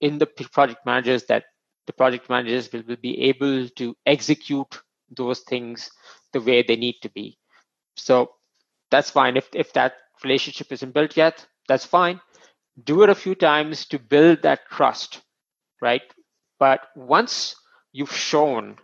in 0.00 0.18
the 0.18 0.26
project 0.26 0.86
managers 0.86 1.24
that 1.26 1.44
the 1.86 1.92
project 1.94 2.30
managers 2.30 2.72
will, 2.72 2.82
will 2.88 2.96
be 3.02 3.20
able 3.22 3.68
to 3.70 3.96
execute 4.06 4.82
those 5.10 5.40
things 5.40 5.90
the 6.32 6.40
way 6.40 6.62
they 6.62 6.76
need 6.76 6.96
to 7.02 7.10
be. 7.10 7.38
So 7.96 8.32
that's 8.90 9.10
fine. 9.10 9.36
If 9.36 9.48
if 9.54 9.72
that 9.74 9.94
relationship 10.24 10.72
isn't 10.72 10.94
built 10.94 11.16
yet, 11.16 11.46
that's 11.68 11.86
fine. 11.86 12.20
Do 12.82 13.02
it 13.02 13.10
a 13.10 13.14
few 13.14 13.34
times 13.34 13.86
to 13.86 13.98
build 13.98 14.42
that 14.42 14.68
trust, 14.70 15.22
right? 15.82 16.02
But 16.62 16.90
once 16.94 17.56
you've 17.90 18.14
shown 18.14 18.76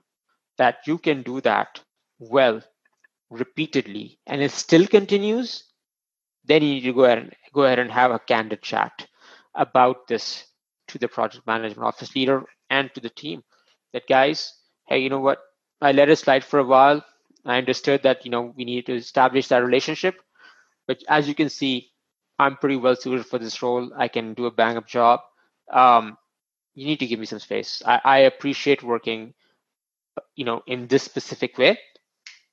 that 0.57 0.79
you 0.89 0.99
can 0.99 1.23
do 1.23 1.41
that 1.43 1.81
well, 2.19 2.61
repeatedly, 3.31 4.19
and 4.27 4.43
it 4.43 4.51
still 4.51 4.85
continues, 4.85 5.63
then 6.45 6.63
you 6.65 6.75
need 6.75 6.81
to 6.81 6.93
go 6.93 7.05
ahead 7.05 7.19
and 7.19 7.37
go 7.53 7.63
ahead 7.63 7.79
and 7.79 7.93
have 7.93 8.11
a 8.11 8.19
candid 8.19 8.63
chat 8.63 9.07
about 9.55 10.09
this 10.09 10.45
to 10.89 10.99
the 10.99 11.07
project 11.07 11.47
management 11.47 11.87
office 11.87 12.17
leader 12.17 12.47
and 12.69 12.93
to 12.95 13.01
the 13.01 13.11
team. 13.11 13.45
That 13.93 14.09
guys, 14.09 14.53
hey, 14.89 14.99
you 14.99 15.09
know 15.09 15.21
what? 15.21 15.39
I 15.81 15.93
let 15.93 16.11
it 16.11 16.17
slide 16.17 16.43
for 16.43 16.59
a 16.59 16.67
while. 16.67 17.05
I 17.47 17.59
understood 17.59 18.03
that 18.03 18.25
you 18.25 18.33
know 18.33 18.53
we 18.57 18.65
need 18.65 18.87
to 18.87 18.97
establish 18.97 19.47
that 19.49 19.63
relationship, 19.63 20.17
but 20.89 20.99
as 21.09 21.29
you 21.29 21.35
can 21.37 21.49
see, 21.49 21.93
I'm 22.41 22.57
pretty 22.57 22.75
well 22.75 22.97
suited 22.97 23.27
for 23.27 23.39
this 23.39 23.63
role. 23.63 23.93
I 23.97 24.09
can 24.09 24.35
do 24.35 24.47
a 24.47 24.51
bang 24.51 24.77
up 24.77 24.89
job. 24.89 25.21
Um, 25.73 26.19
you 26.79 26.87
need 26.87 27.01
to 27.01 27.07
give 27.07 27.19
me 27.19 27.27
some 27.27 27.41
space. 27.41 27.83
I, 27.85 28.01
I 28.05 28.19
appreciate 28.19 28.85
working, 28.85 29.35
you 30.37 30.45
know, 30.45 30.63
in 30.67 30.87
this 30.87 31.03
specific 31.03 31.59
way, 31.59 31.77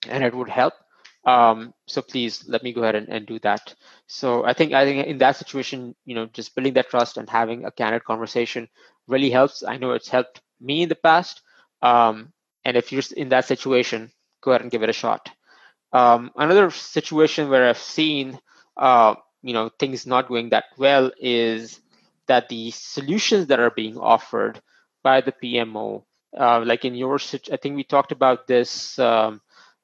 and 0.10 0.24
it 0.24 0.34
would 0.34 0.50
help. 0.50 0.74
Um, 1.26 1.74
so 1.88 2.02
please 2.02 2.44
let 2.48 2.64
me 2.64 2.74
go 2.74 2.82
ahead 2.82 2.96
and, 2.96 3.08
and 3.10 3.28
do 3.28 3.38
that. 3.40 3.76
So 4.08 4.44
I 4.44 4.54
think 4.54 4.74
I 4.74 4.86
think 4.86 5.06
in 5.08 5.20
that 5.20 5.38
situation, 5.38 5.96
you 6.06 6.16
know, 6.16 6.26
just 6.28 6.56
building 6.56 6.74
that 6.74 6.90
trust 6.90 7.18
and 7.18 7.30
having 7.30 7.66
a 7.66 7.72
candid 7.72 8.04
conversation 8.04 8.68
really 9.08 9.30
helps. 9.30 9.64
I 9.64 9.78
know 9.78 9.92
it's 9.92 10.10
helped 10.10 10.42
me 10.60 10.84
in 10.84 10.90
the 10.90 10.96
past. 10.96 11.42
Um, 11.84 12.34
and 12.64 12.78
if 12.78 12.92
you're 12.92 13.04
in 13.16 13.30
that 13.30 13.46
situation, 13.46 14.12
go 14.42 14.52
ahead 14.52 14.62
and 14.62 14.72
give 14.72 14.84
it 14.84 14.90
a 14.90 14.94
shot. 14.94 15.30
Um, 15.94 16.32
another 16.36 16.72
situation 16.72 17.50
where 17.50 17.70
I've 17.70 17.78
seen, 17.78 18.40
uh, 18.78 19.16
you 19.44 19.54
know, 19.54 19.70
things 19.80 20.08
not 20.08 20.28
going 20.28 20.50
that 20.50 20.66
well 20.78 21.12
is 21.20 21.80
that 22.28 22.50
the 22.50 22.72
solutions 22.72 23.48
that 23.48 23.60
are 23.60 23.72
being 23.72 23.98
offered 23.98 24.62
by 25.04 25.22
the 25.22 25.32
PMO, 25.32 26.04
uh, 26.38 26.62
like 26.66 26.86
in 26.86 26.96
your, 26.96 27.16
I 27.52 27.58
think 27.58 27.76
we 27.76 27.84
talked 27.84 28.12
about 28.12 28.48
this 28.48 28.98
um, 29.00 29.42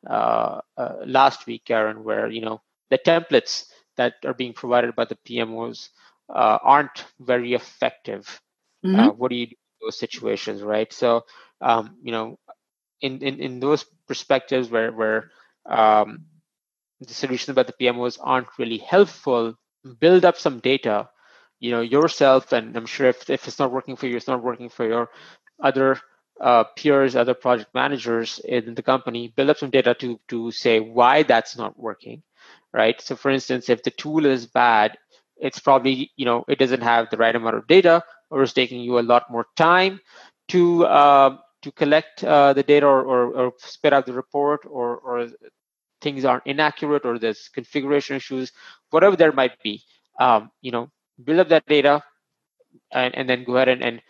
uh, 0.10 0.62
uh, 0.77 0.95
last 1.05 1.45
week, 1.48 1.65
Karen, 1.65 2.03
where 2.03 2.29
you 2.29 2.41
know 2.41 2.62
the 2.89 2.98
templates 2.98 3.65
that 3.98 4.15
are 4.25 4.33
being 4.33 4.53
provided 4.53 4.95
by 4.95 5.05
the 5.05 5.17
PMOs 5.27 5.89
uh, 6.33 6.57
aren't 6.63 7.05
very 7.19 7.53
effective. 7.53 8.41
Uh, 8.93 9.10
mm-hmm. 9.12 9.17
what 9.17 9.29
do 9.29 9.36
you 9.36 9.48
do 9.48 9.51
in 9.55 9.88
those 9.88 10.00
situations, 10.00 10.62
right? 10.63 10.91
So, 10.91 11.25
um, 11.62 11.98
you 12.01 12.12
know, 12.12 12.39
in, 13.01 13.19
in 13.21 13.39
in 13.39 13.60
those 13.60 13.86
perspectives 14.07 14.69
where 14.69 14.91
where 14.91 15.31
um, 15.65 16.25
the 17.01 17.13
solutions 17.13 17.50
about 17.50 17.67
the 17.67 17.74
PMOs 17.86 18.19
aren't 18.21 18.48
really 18.57 18.77
helpful, 18.79 19.55
build 20.00 20.25
up 20.25 20.38
some 20.38 20.60
data 20.60 21.10
you 21.62 21.72
know 21.72 21.82
yourself 21.82 22.53
and 22.53 22.75
i'm 22.77 22.88
sure 22.88 23.08
if, 23.08 23.30
if 23.30 23.48
it's 23.48 23.60
not 23.60 23.72
working 23.72 23.96
for 23.96 24.08
you 24.08 24.18
it's 24.18 24.27
not 24.27 24.44
working 24.44 24.70
for 24.70 24.88
your 24.88 25.10
other 25.63 25.98
uh, 26.41 26.65
peers 26.75 27.15
other 27.15 27.36
project 27.36 27.70
managers 27.75 28.39
in 28.46 28.75
the 28.75 28.84
company. 28.84 29.34
Build 29.38 29.51
up 29.51 29.60
some 29.60 29.70
data 29.70 29.96
to 29.96 30.20
to 30.30 30.51
say 30.51 30.80
why 30.82 31.24
that's 31.24 31.58
not 31.58 31.80
working 31.80 32.24
right? 32.74 33.01
So 33.01 33.15
for 33.15 33.32
instance 33.32 33.70
if 33.70 33.84
the 33.84 33.91
tool 33.91 34.25
is 34.25 34.48
bad 34.48 34.98
it's 35.38 35.60
probably 35.60 36.12
you 36.18 36.25
know 36.25 36.46
it 36.48 36.60
doesn't 36.60 36.82
have 36.82 37.10
the 37.10 37.18
right 37.18 37.36
amount 37.36 37.58
of 37.58 37.68
data 37.68 38.03
or 38.32 38.44
it's 38.44 38.53
taking 38.53 38.82
you 38.82 39.00
a 39.00 39.01
lot 39.13 39.30
more 39.32 39.48
time 39.58 40.00
to 40.50 40.86
uh, 40.86 41.38
to 41.63 41.72
collect 41.72 42.24
uh, 42.24 42.53
the 42.53 42.63
data 42.63 42.86
or, 42.86 43.03
or, 43.03 43.34
or 43.34 43.53
spit 43.58 43.94
out 43.94 44.06
the 44.06 44.13
report 44.13 44.62
or, 44.70 44.98
or 44.98 45.27
things 46.01 46.25
are 46.25 46.41
inaccurate 46.46 47.06
or 47.06 47.20
there's 47.20 47.50
configuration 47.50 48.15
issues 48.15 48.51
whatever 48.89 49.15
there 49.15 49.32
might 49.32 49.62
be 49.63 49.84
um, 50.20 50.51
you 50.62 50.72
know 50.72 50.89
build 51.25 51.40
up 51.40 51.50
that 51.50 51.66
data 51.68 52.04
and, 52.92 53.16
and 53.16 53.30
then 53.30 53.44
go 53.44 53.56
ahead 53.56 53.70
and, 53.70 53.84
and 53.84 54.01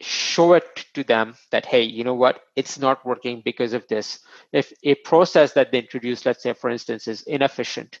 show 0.00 0.52
it 0.54 0.86
to 0.94 1.02
them 1.04 1.34
that 1.50 1.66
hey 1.66 1.82
you 1.82 2.04
know 2.04 2.14
what? 2.14 2.40
It's 2.56 2.78
not 2.78 3.04
working 3.04 3.42
because 3.44 3.72
of 3.72 3.86
this. 3.88 4.20
If 4.52 4.72
a 4.84 4.94
process 4.96 5.52
that 5.54 5.72
they 5.72 5.78
introduce 5.80 6.24
let's 6.26 6.42
say 6.42 6.52
for 6.54 6.70
instance 6.70 7.08
is 7.08 7.22
inefficient 7.22 8.00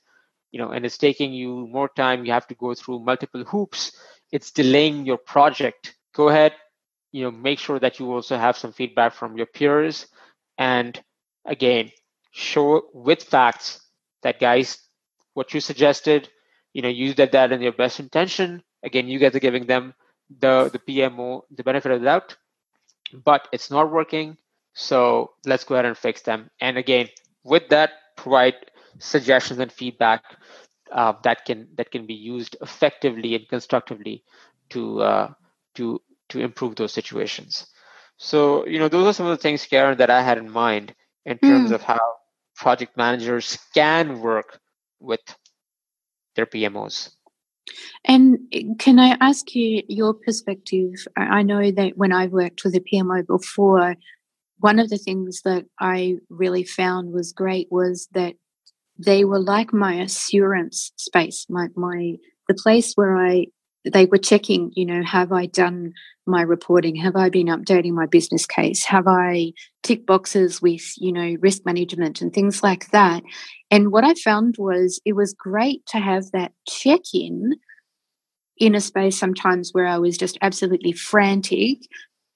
you 0.52 0.58
know 0.60 0.70
and 0.70 0.84
it's 0.84 0.98
taking 0.98 1.32
you 1.32 1.66
more 1.68 1.88
time 1.96 2.24
you 2.24 2.32
have 2.32 2.46
to 2.48 2.54
go 2.54 2.74
through 2.74 3.00
multiple 3.00 3.44
hoops 3.44 3.92
it's 4.32 4.50
delaying 4.50 5.06
your 5.06 5.18
project 5.18 5.94
go 6.14 6.28
ahead 6.28 6.52
you 7.12 7.22
know 7.22 7.30
make 7.30 7.58
sure 7.58 7.78
that 7.78 7.98
you 7.98 8.12
also 8.12 8.36
have 8.36 8.56
some 8.56 8.72
feedback 8.72 9.12
from 9.14 9.36
your 9.36 9.46
peers 9.46 10.06
and 10.58 11.02
again 11.46 11.90
show 12.32 12.82
with 12.94 13.22
facts 13.22 13.80
that 14.22 14.40
guys 14.40 14.78
what 15.34 15.52
you 15.54 15.60
suggested 15.60 16.28
you 16.72 16.82
know 16.82 16.88
use 16.88 17.14
that 17.16 17.32
that 17.32 17.52
in 17.52 17.60
your 17.60 17.72
best 17.72 18.00
intention. 18.00 18.62
Again 18.82 19.08
you 19.08 19.18
guys 19.18 19.34
are 19.34 19.40
giving 19.40 19.66
them 19.66 19.94
the 20.40 20.70
the 20.72 20.78
pmo 20.78 21.42
the 21.50 21.64
benefit 21.64 21.90
of 21.90 22.00
the 22.00 22.04
doubt 22.04 22.36
but 23.24 23.48
it's 23.52 23.70
not 23.70 23.90
working. 23.90 24.36
So 24.74 25.32
let's 25.46 25.64
go 25.64 25.74
ahead 25.74 25.86
and 25.86 25.96
fix 25.96 26.22
them. 26.22 26.50
And 26.60 26.76
again 26.76 27.08
with 27.44 27.68
that 27.70 27.90
provide 28.16 28.54
suggestions 28.98 29.60
and 29.60 29.72
feedback 29.72 30.22
uh, 30.92 31.12
that 31.22 31.44
can 31.44 31.68
that 31.76 31.90
can 31.90 32.06
be 32.06 32.14
used 32.14 32.56
effectively 32.60 33.34
and 33.34 33.48
constructively 33.48 34.24
to 34.70 35.02
uh, 35.02 35.32
to 35.74 36.00
to 36.28 36.40
improve 36.40 36.76
those 36.76 36.92
situations. 36.92 37.66
So 38.16 38.66
you 38.66 38.78
know 38.78 38.88
those 38.88 39.06
are 39.06 39.12
some 39.12 39.26
of 39.26 39.36
the 39.36 39.42
things 39.42 39.64
karen 39.64 39.98
that 39.98 40.10
i 40.10 40.22
had 40.22 40.38
in 40.38 40.50
mind 40.50 40.94
in 41.24 41.38
terms 41.38 41.70
mm. 41.70 41.74
of 41.74 41.82
how 41.82 42.00
project 42.56 42.96
managers 42.96 43.56
can 43.74 44.20
work 44.20 44.58
with 44.98 45.20
their 46.38 46.46
PMOs. 46.46 47.10
And 48.04 48.38
can 48.78 48.98
I 48.98 49.16
ask 49.20 49.54
you 49.54 49.82
your 49.88 50.14
perspective? 50.14 50.92
I 51.16 51.42
know 51.42 51.70
that 51.72 51.98
when 51.98 52.12
I 52.12 52.28
worked 52.28 52.64
with 52.64 52.76
a 52.76 52.80
PMO 52.80 53.26
before, 53.26 53.96
one 54.60 54.78
of 54.78 54.88
the 54.88 54.98
things 54.98 55.42
that 55.44 55.66
I 55.80 56.16
really 56.30 56.64
found 56.64 57.12
was 57.12 57.32
great 57.32 57.66
was 57.70 58.08
that 58.12 58.34
they 58.98 59.24
were 59.24 59.40
like 59.40 59.72
my 59.72 59.94
assurance 59.94 60.92
space, 60.96 61.46
my 61.48 61.68
my 61.76 62.14
the 62.46 62.54
place 62.54 62.94
where 62.94 63.16
I 63.16 63.46
they 63.84 64.06
were 64.06 64.18
checking, 64.18 64.70
you 64.74 64.86
know, 64.86 65.02
have 65.02 65.32
I 65.32 65.46
done 65.46 65.92
my 66.26 66.42
reporting? 66.42 66.94
Have 66.96 67.16
I 67.16 67.28
been 67.30 67.46
updating 67.46 67.92
my 67.92 68.06
business 68.06 68.46
case? 68.46 68.84
Have 68.84 69.06
I 69.06 69.52
ticked 69.88 70.06
boxes 70.06 70.60
with, 70.60 70.92
you 70.98 71.12
know, 71.12 71.36
risk 71.40 71.64
management 71.64 72.20
and 72.20 72.32
things 72.32 72.62
like 72.62 72.90
that? 72.90 73.22
And 73.70 73.90
what 73.90 74.04
I 74.04 74.14
found 74.14 74.56
was 74.58 75.00
it 75.04 75.14
was 75.14 75.34
great 75.34 75.84
to 75.86 75.98
have 75.98 76.30
that 76.32 76.52
check 76.68 77.00
in 77.12 77.56
in 78.58 78.74
a 78.74 78.80
space 78.80 79.18
sometimes 79.18 79.70
where 79.72 79.86
I 79.86 79.98
was 79.98 80.18
just 80.18 80.38
absolutely 80.42 80.92
frantic. 80.92 81.78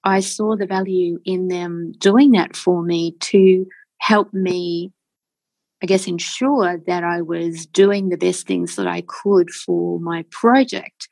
I 0.04 0.21
saw 0.21 0.56
the 0.56 0.66
value 0.66 1.18
in 1.25 1.49
them 1.49 1.92
doing 1.99 2.32
that 2.32 2.56
for 2.56 2.82
me 2.82 3.16
to 3.21 3.66
help 3.99 4.32
me 4.32 4.92
I 5.82 5.87
guess, 5.87 6.06
ensure 6.06 6.78
that 6.87 7.02
I 7.02 7.23
was 7.23 7.66
doing 7.66 8.09
the 8.09 8.16
best 8.16 8.47
things 8.47 8.76
that 8.76 8.87
I 8.87 9.02
could 9.02 9.50
for 9.50 9.99
my 9.99 10.25
project. 10.30 11.09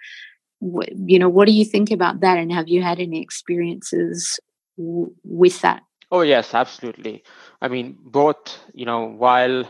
You 0.60 1.18
know, 1.18 1.28
what 1.28 1.46
do 1.46 1.52
you 1.52 1.64
think 1.64 1.90
about 1.90 2.20
that? 2.20 2.38
And 2.38 2.52
have 2.52 2.68
you 2.68 2.80
had 2.80 3.00
any 3.00 3.20
experiences 3.20 4.38
with 4.76 5.60
that? 5.62 5.82
Oh, 6.10 6.22
yes, 6.22 6.54
absolutely. 6.54 7.22
I 7.60 7.68
mean, 7.68 7.96
both, 8.00 8.58
you 8.74 8.84
know, 8.84 9.06
while, 9.06 9.60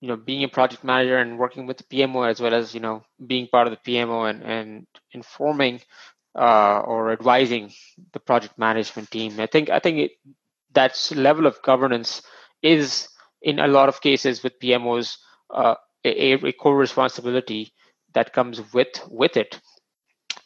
you 0.00 0.08
know, 0.08 0.16
being 0.16 0.44
a 0.44 0.48
project 0.48 0.84
manager 0.84 1.18
and 1.18 1.38
working 1.38 1.66
with 1.66 1.78
the 1.78 1.84
PMO 1.84 2.28
as 2.28 2.40
well 2.40 2.54
as, 2.54 2.74
you 2.74 2.80
know, 2.80 3.04
being 3.26 3.48
part 3.48 3.66
of 3.68 3.72
the 3.72 3.92
PMO 3.92 4.28
and, 4.28 4.42
and 4.42 4.86
informing 5.12 5.80
uh, 6.36 6.80
or 6.80 7.12
advising 7.12 7.72
the 8.12 8.20
project 8.20 8.58
management 8.58 9.10
team. 9.10 9.38
I 9.40 9.46
think 9.46 9.70
I 9.70 9.78
think 9.80 9.98
it, 9.98 10.12
that 10.74 10.98
level 11.14 11.46
of 11.46 11.62
governance 11.62 12.22
is 12.62 13.08
in 13.42 13.58
a 13.58 13.68
lot 13.68 13.88
of 13.88 14.00
cases 14.00 14.42
with 14.42 14.58
PMOs 14.60 15.18
uh, 15.54 15.74
a, 16.04 16.32
a, 16.34 16.52
core 16.52 16.76
responsibility 16.76 17.72
that 18.14 18.32
comes 18.32 18.60
with 18.72 18.88
with 19.10 19.36
it. 19.36 19.60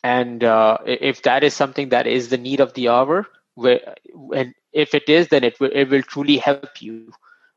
And 0.03 0.45
uh, 0.45 0.79
if 0.87 1.23
that 1.23 1.43
is 1.45 1.55
something 1.55 1.89
that 1.91 2.07
is 2.07 2.29
the 2.29 2.37
need 2.39 2.61
of 2.61 2.75
the 2.75 2.89
hour, 2.89 3.27
where 3.55 3.95
and 4.35 4.55
if 4.77 4.95
it 4.95 5.09
is, 5.09 5.29
then 5.29 5.45
it 5.45 5.61
will 5.61 5.73
it 5.73 5.91
will 5.91 6.03
truly 6.03 6.39
help 6.49 6.83
you, 6.83 6.99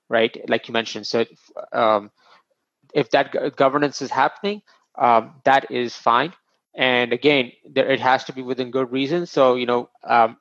right? 0.09 0.35
Like 0.49 0.67
you 0.67 0.73
mentioned. 0.73 1.07
So 1.07 1.25
um, 1.73 2.11
if 2.93 3.11
that 3.11 3.55
governance 3.55 4.01
is 4.01 4.11
happening, 4.11 4.61
um, 4.97 5.35
that 5.45 5.71
is 5.71 5.95
fine. 5.95 6.33
And 6.75 7.13
again, 7.13 7.51
there, 7.69 7.89
it 7.89 7.99
has 7.99 8.25
to 8.25 8.33
be 8.33 8.41
within 8.41 8.71
good 8.71 8.91
reason. 8.91 9.25
So 9.25 9.55
you 9.55 9.65
know, 9.65 9.89
um, 10.03 10.37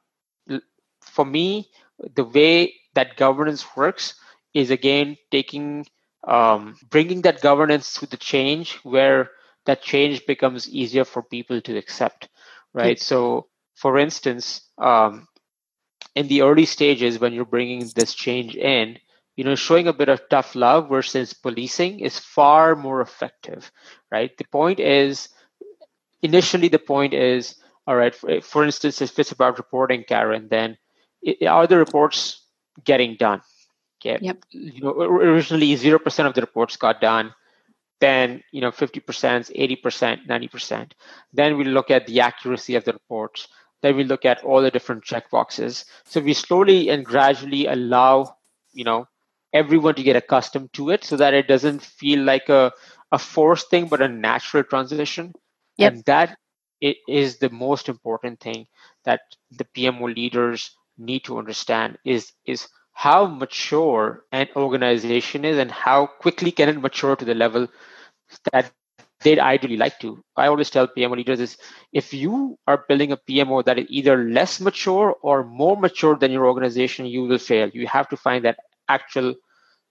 for 1.03 1.25
me, 1.25 1.69
the 2.15 2.25
way 2.25 2.75
that 2.95 3.17
governance 3.17 3.65
works 3.77 4.15
is 4.55 4.71
again 4.71 5.17
taking 5.31 5.87
um, 6.27 6.77
bringing 6.91 7.23
that 7.23 7.41
governance 7.41 7.95
to 7.95 8.07
the 8.07 8.17
change 8.17 8.75
where 8.83 9.31
that 9.67 9.83
change 9.83 10.27
becomes 10.27 10.69
easier 10.69 11.05
for 11.05 11.23
people 11.23 11.61
to 11.61 11.77
accept 11.77 12.29
right 12.75 12.99
so 12.99 13.47
for 13.75 13.99
instance 13.99 14.63
um, 14.79 15.27
in 16.19 16.29
the 16.29 16.43
early 16.43 16.67
stages 16.67 17.19
when 17.19 17.33
you're 17.33 17.55
bringing 17.57 17.91
this 17.95 18.15
change 18.15 18.57
in 18.57 18.99
you 19.37 19.45
know 19.45 19.55
showing 19.55 19.89
a 19.89 19.93
bit 19.93 20.09
of 20.09 20.21
tough 20.29 20.55
love 20.55 20.89
versus 20.89 21.33
policing 21.33 22.01
is 22.01 22.19
far 22.19 22.77
more 22.77 23.01
effective 23.01 23.71
right 24.11 24.37
the 24.39 24.45
point 24.45 24.81
is 24.81 25.29
initially 26.23 26.69
the 26.69 26.79
point 26.79 27.15
is 27.15 27.57
all 27.87 27.97
right 27.97 28.15
for, 28.15 28.41
for 28.41 28.65
instance 28.65 29.01
if 29.03 29.19
it's 29.19 29.33
about 29.33 29.59
reporting 29.59 30.05
karen 30.05 30.49
then 30.49 30.77
it, 31.23 31.47
are 31.47 31.67
the 31.67 31.79
reports 31.79 32.43
getting 32.85 33.17
done 33.17 33.43
Okay. 34.01 34.19
Yep. 34.21 34.45
You 34.51 34.81
know, 34.83 34.91
originally 35.01 35.75
zero 35.77 35.99
percent 35.99 36.29
of 36.29 36.35
the 36.35 36.41
reports 36.41 36.77
got 36.77 37.01
done. 37.01 37.35
Then 38.01 38.43
you 38.53 38.61
know, 38.61 38.71
fifty 38.71 39.01
percent, 39.01 39.51
eighty 39.55 39.77
percent, 39.77 40.21
ninety 40.29 40.49
percent. 40.49 40.95
Then 41.33 41.59
we 41.59 41.65
look 41.65 41.91
at 41.91 42.07
the 42.07 42.21
accuracy 42.21 42.77
of 42.77 42.85
the 42.85 42.93
reports. 42.93 43.49
Then 43.83 43.97
we 43.97 44.05
look 44.05 44.25
at 44.25 44.43
all 44.45 44.63
the 44.63 44.71
different 44.71 45.05
checkboxes. 45.05 45.85
So 46.05 46.21
we 46.21 46.35
slowly 46.35 46.89
and 46.91 47.05
gradually 47.05 47.67
allow 47.67 48.37
you 48.73 48.85
know 48.85 49.07
everyone 49.53 49.95
to 49.97 50.03
get 50.03 50.17
accustomed 50.17 50.73
to 50.75 50.91
it, 50.91 51.05
so 51.05 51.17
that 51.17 51.35
it 51.35 51.49
doesn't 51.49 51.83
feel 51.83 52.23
like 52.25 52.49
a 52.49 52.73
a 53.13 53.19
forced 53.19 53.71
thing, 53.71 53.89
but 53.89 54.03
a 54.03 54.09
natural 54.09 54.65
transition. 54.65 55.33
Yep. 55.79 55.95
And 55.95 56.05
that 56.07 56.39
it 56.81 56.99
is 57.09 57.39
the 57.39 57.51
most 57.51 57.89
important 57.89 58.41
thing 58.41 58.67
that 59.05 59.21
the 59.51 59.65
PMO 59.65 60.15
leaders 60.15 60.71
need 60.99 61.25
to 61.25 61.39
understand 61.39 61.99
is 62.05 62.33
is 62.47 62.69
how 62.93 63.27
mature 63.27 64.25
an 64.33 64.49
organization 64.57 65.45
is 65.45 65.57
and 65.59 65.71
how 65.71 66.07
quickly 66.07 66.51
can 66.51 66.69
it 66.69 66.81
mature 66.81 67.15
to 67.17 67.25
the 67.25 67.35
level 67.35 67.69
that 68.53 68.73
they'd 69.23 69.39
ideally 69.39 69.77
like 69.77 69.99
to. 70.01 70.23
I 70.37 70.47
always 70.49 70.71
tell 70.71 70.89
PMO 70.89 71.17
leaders 71.17 71.41
is 71.41 71.57
if 71.93 72.13
you 72.15 72.59
are 72.67 72.85
building 72.89 73.13
a 73.13 73.17
PMO 73.17 73.65
that 73.65 73.79
is 73.79 73.87
either 73.89 74.25
less 74.25 74.61
mature 74.61 75.17
or 75.23 75.45
more 75.45 75.77
mature 75.77 76.17
than 76.17 76.33
your 76.33 76.47
organization, 76.47 77.07
you 77.07 77.23
will 77.25 77.39
fail. 77.39 77.71
You 77.73 77.87
have 77.89 78.09
to 78.11 78.17
find 78.17 78.45
that 78.45 78.59
actual 78.89 79.35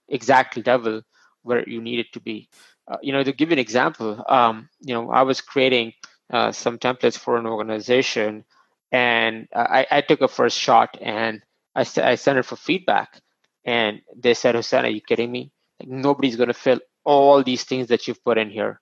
exact 0.08 0.66
level 0.66 1.02
where 1.42 1.68
you 1.68 1.80
need 1.80 1.98
it 1.98 2.12
to 2.12 2.20
be. 2.20 2.48
Uh, 2.90 2.96
you 3.02 3.12
know, 3.12 3.22
to 3.22 3.32
give 3.32 3.50
you 3.50 3.54
an 3.54 3.58
example, 3.58 4.24
um, 4.28 4.68
you 4.80 4.94
know, 4.94 5.10
I 5.10 5.22
was 5.22 5.40
creating 5.40 5.92
uh, 6.32 6.52
some 6.52 6.78
templates 6.78 7.18
for 7.18 7.36
an 7.36 7.46
organization 7.46 8.44
and 8.92 9.48
I, 9.54 9.86
I 9.90 10.00
took 10.00 10.22
a 10.22 10.28
first 10.28 10.58
shot 10.58 10.96
and 11.00 11.42
I, 11.74 11.80
I 12.02 12.14
sent 12.16 12.38
it 12.38 12.44
for 12.46 12.56
feedback, 12.56 13.20
and 13.64 14.00
they 14.16 14.34
said, 14.34 14.54
Hussein, 14.56 14.84
are 14.86 14.88
you 14.88 15.00
kidding 15.02 15.30
me? 15.30 15.52
Like 15.78 15.88
nobody's 15.90 16.36
gonna 16.36 16.54
fill 16.54 16.80
all 17.04 17.42
these 17.44 17.64
things 17.64 17.88
that 17.88 18.08
you've 18.08 18.24
put 18.24 18.38
in 18.38 18.50
here. 18.50 18.80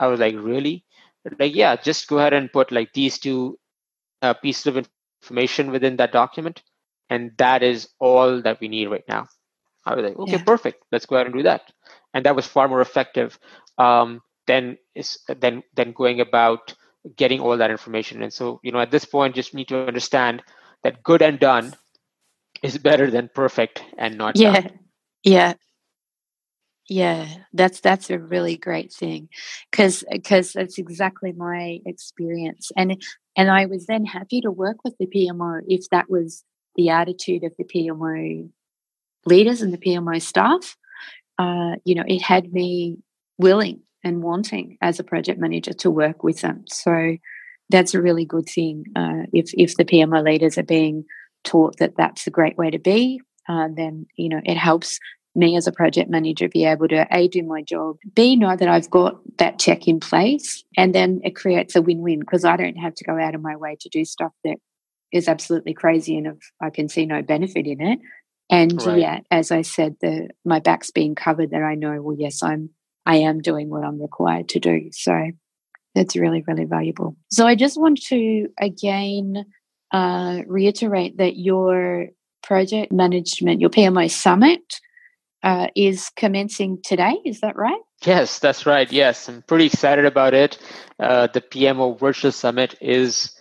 I 0.00 0.08
was 0.08 0.18
like, 0.18 0.34
really? 0.34 0.84
like, 1.38 1.54
yeah, 1.54 1.76
just 1.76 2.08
go 2.08 2.18
ahead 2.18 2.32
and 2.32 2.52
put 2.52 2.72
like 2.72 2.92
these 2.94 3.18
two 3.18 3.58
uh, 4.22 4.34
pieces 4.34 4.66
of 4.66 4.88
information 5.22 5.70
within 5.70 5.96
that 5.96 6.12
document, 6.12 6.62
and 7.10 7.32
that 7.36 7.62
is 7.62 7.88
all 8.00 8.40
that 8.42 8.58
we 8.60 8.68
need 8.68 8.88
right 8.88 9.04
now. 9.06 9.28
I 9.84 9.94
was 9.94 10.04
like, 10.04 10.16
okay, 10.16 10.32
yeah. 10.32 10.42
perfect. 10.42 10.82
Let's 10.90 11.06
go 11.06 11.16
ahead 11.16 11.26
and 11.26 11.36
do 11.36 11.42
that. 11.44 11.62
And 12.14 12.24
that 12.24 12.36
was 12.36 12.46
far 12.46 12.68
more 12.68 12.80
effective 12.80 13.38
um, 13.78 14.20
than 14.46 14.78
is 14.94 15.18
than 15.28 15.62
than 15.74 15.92
going 15.92 16.20
about 16.20 16.74
getting 17.16 17.40
all 17.40 17.56
that 17.56 17.70
information. 17.70 18.22
And 18.22 18.32
so, 18.32 18.60
you 18.62 18.72
know, 18.72 18.80
at 18.80 18.90
this 18.90 19.04
point, 19.04 19.34
just 19.34 19.54
need 19.54 19.68
to 19.68 19.86
understand 19.86 20.42
that 20.82 21.02
good 21.02 21.22
and 21.22 21.38
done 21.38 21.74
is 22.62 22.78
better 22.78 23.10
than 23.10 23.30
perfect 23.34 23.82
and 23.96 24.18
not 24.18 24.36
yeah 24.36 24.60
done. 24.60 24.78
yeah 25.22 25.54
yeah 26.90 27.26
that's 27.52 27.80
that's 27.80 28.10
a 28.10 28.18
really 28.18 28.56
great 28.56 28.92
thing 28.92 29.28
because 29.70 30.02
because 30.10 30.52
that's 30.52 30.76
exactly 30.76 31.32
my 31.32 31.78
experience 31.86 32.72
and 32.76 33.00
and 33.36 33.48
i 33.48 33.64
was 33.64 33.86
then 33.86 34.04
happy 34.04 34.40
to 34.40 34.50
work 34.50 34.76
with 34.82 34.94
the 34.98 35.06
pmo 35.06 35.60
if 35.68 35.88
that 35.90 36.10
was 36.10 36.44
the 36.74 36.90
attitude 36.90 37.44
of 37.44 37.52
the 37.58 37.64
pmo 37.64 38.50
leaders 39.24 39.62
and 39.62 39.72
the 39.72 39.78
pmo 39.78 40.20
staff. 40.20 40.76
Uh, 41.38 41.76
you 41.84 41.94
know 41.94 42.04
it 42.06 42.20
had 42.20 42.52
me 42.52 42.98
willing 43.38 43.80
and 44.04 44.22
wanting 44.22 44.76
as 44.82 44.98
a 44.98 45.04
project 45.04 45.40
manager 45.40 45.72
to 45.72 45.90
work 45.90 46.22
with 46.24 46.40
them 46.40 46.64
so 46.68 47.16
that's 47.70 47.94
a 47.94 48.02
really 48.02 48.26
good 48.26 48.46
thing 48.46 48.84
uh, 48.96 49.22
if 49.32 49.50
if 49.54 49.76
the 49.76 49.84
pmo 49.84 50.22
leaders 50.22 50.58
are 50.58 50.64
being 50.64 51.04
taught 51.44 51.76
that 51.78 51.94
that's 51.96 52.26
a 52.26 52.30
great 52.30 52.56
way 52.56 52.70
to 52.70 52.78
be, 52.78 53.20
uh, 53.48 53.68
then 53.74 54.06
you 54.16 54.28
know 54.28 54.40
it 54.44 54.56
helps 54.56 54.98
me 55.34 55.56
as 55.56 55.66
a 55.66 55.72
project 55.72 56.10
manager 56.10 56.48
be 56.48 56.64
able 56.64 56.88
to 56.88 57.06
a 57.12 57.28
do 57.28 57.42
my 57.42 57.62
job, 57.62 57.96
b 58.14 58.36
know 58.36 58.56
that 58.56 58.68
I've 58.68 58.90
got 58.90 59.20
that 59.38 59.58
check 59.58 59.86
in 59.86 60.00
place, 60.00 60.64
and 60.76 60.94
then 60.94 61.20
it 61.24 61.36
creates 61.36 61.76
a 61.76 61.82
win 61.82 62.00
win 62.00 62.20
because 62.20 62.44
I 62.44 62.56
don't 62.56 62.76
have 62.76 62.94
to 62.96 63.04
go 63.04 63.18
out 63.18 63.34
of 63.34 63.42
my 63.42 63.56
way 63.56 63.76
to 63.80 63.88
do 63.88 64.04
stuff 64.04 64.32
that 64.44 64.56
is 65.12 65.28
absolutely 65.28 65.74
crazy 65.74 66.16
and 66.16 66.28
if 66.28 66.52
I 66.60 66.70
can 66.70 66.88
see 66.88 67.06
no 67.06 67.22
benefit 67.22 67.66
in 67.66 67.80
it. 67.80 67.98
And 68.48 68.82
right. 68.82 68.98
yeah, 68.98 69.20
as 69.30 69.52
I 69.52 69.62
said, 69.62 69.96
the 70.00 70.30
my 70.44 70.58
back's 70.58 70.90
being 70.90 71.14
covered 71.14 71.50
that 71.50 71.62
I 71.62 71.76
know, 71.76 72.02
well, 72.02 72.16
yes, 72.18 72.42
I'm 72.42 72.70
I 73.06 73.16
am 73.16 73.40
doing 73.40 73.70
what 73.70 73.84
I'm 73.84 74.00
required 74.00 74.48
to 74.50 74.60
do. 74.60 74.90
So 74.92 75.30
that's 75.94 76.16
really, 76.16 76.44
really 76.46 76.64
valuable. 76.64 77.16
So 77.30 77.46
I 77.46 77.54
just 77.54 77.80
want 77.80 78.00
to 78.08 78.48
again 78.60 79.44
uh, 79.92 80.40
reiterate 80.46 81.18
that 81.18 81.36
your 81.36 82.08
project 82.42 82.92
management, 82.92 83.60
your 83.60 83.70
PMO 83.70 84.10
summit, 84.10 84.62
uh, 85.42 85.68
is 85.74 86.10
commencing 86.16 86.80
today. 86.82 87.16
Is 87.24 87.40
that 87.40 87.56
right? 87.56 87.80
Yes, 88.04 88.38
that's 88.38 88.66
right. 88.66 88.90
Yes, 88.90 89.28
I'm 89.28 89.42
pretty 89.42 89.66
excited 89.66 90.04
about 90.06 90.34
it. 90.34 90.58
Uh, 90.98 91.26
the 91.26 91.40
PMO 91.40 91.98
Virtual 91.98 92.32
Summit 92.32 92.74
is 92.80 93.32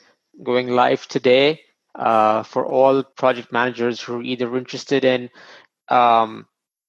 going 0.44 0.70
live 0.70 1.08
today 1.08 1.62
uh, 1.96 2.44
for 2.44 2.66
all 2.66 3.04
project 3.04 3.52
managers 3.52 4.02
who 4.02 4.20
are 4.20 4.22
either 4.22 4.58
interested 4.58 5.04
in, 5.06 5.30
um, 5.90 6.46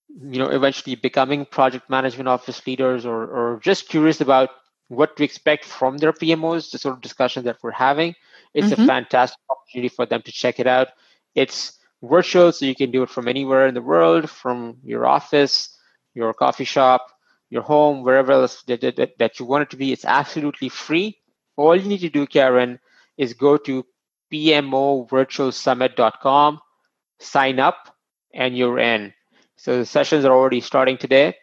you 0.08 0.38
know, 0.38 0.48
eventually 0.48 0.96
becoming 0.96 1.46
project 1.46 1.88
management 1.88 2.28
office 2.28 2.66
leaders 2.66 3.06
or, 3.06 3.22
or 3.22 3.60
just 3.62 3.88
curious 3.88 4.20
about 4.20 4.50
what 4.88 5.16
to 5.16 5.24
expect 5.24 5.64
from 5.64 5.98
their 5.98 6.12
PMOs, 6.12 6.72
the 6.72 6.78
sort 6.78 6.94
of 6.94 7.00
discussion 7.00 7.44
that 7.44 7.58
we're 7.62 7.70
having. 7.70 8.14
It's 8.54 8.68
mm-hmm. 8.68 8.82
a 8.82 8.86
fantastic 8.86 9.38
opportunity 9.48 9.88
for 9.88 10.06
them 10.06 10.22
to 10.22 10.32
check 10.32 10.58
it 10.58 10.66
out. 10.66 10.88
It's 11.36 11.78
virtual, 12.02 12.52
so 12.52 12.64
you 12.64 12.74
can 12.74 12.90
do 12.90 13.02
it 13.02 13.10
from 13.10 13.28
anywhere 13.28 13.66
in 13.66 13.74
the 13.74 13.82
world, 13.82 14.30
from 14.30 14.78
your 14.84 15.06
office, 15.06 15.76
your 16.14 16.32
coffee 16.34 16.64
shop, 16.64 17.12
your 17.50 17.62
home, 17.62 18.02
wherever 18.02 18.32
else 18.32 18.62
that, 18.62 18.80
that, 18.80 19.18
that 19.18 19.38
you 19.38 19.46
want 19.46 19.62
it 19.62 19.70
to 19.70 19.76
be. 19.76 19.92
It's 19.92 20.04
absolutely 20.04 20.68
free. 20.68 21.18
All 21.56 21.76
you 21.76 21.88
need 21.88 22.00
to 22.00 22.08
do, 22.08 22.26
Karen, 22.26 22.80
is 23.18 23.34
go 23.34 23.56
to 23.58 23.84
pmovirtualsummit.com, 24.32 26.60
sign 27.18 27.58
up, 27.58 27.96
and 28.32 28.56
you're 28.56 28.78
in. 28.78 29.12
So 29.56 29.78
the 29.78 29.86
sessions 29.86 30.24
are 30.24 30.32
already 30.32 30.60
starting 30.60 30.96
today. 30.96 31.34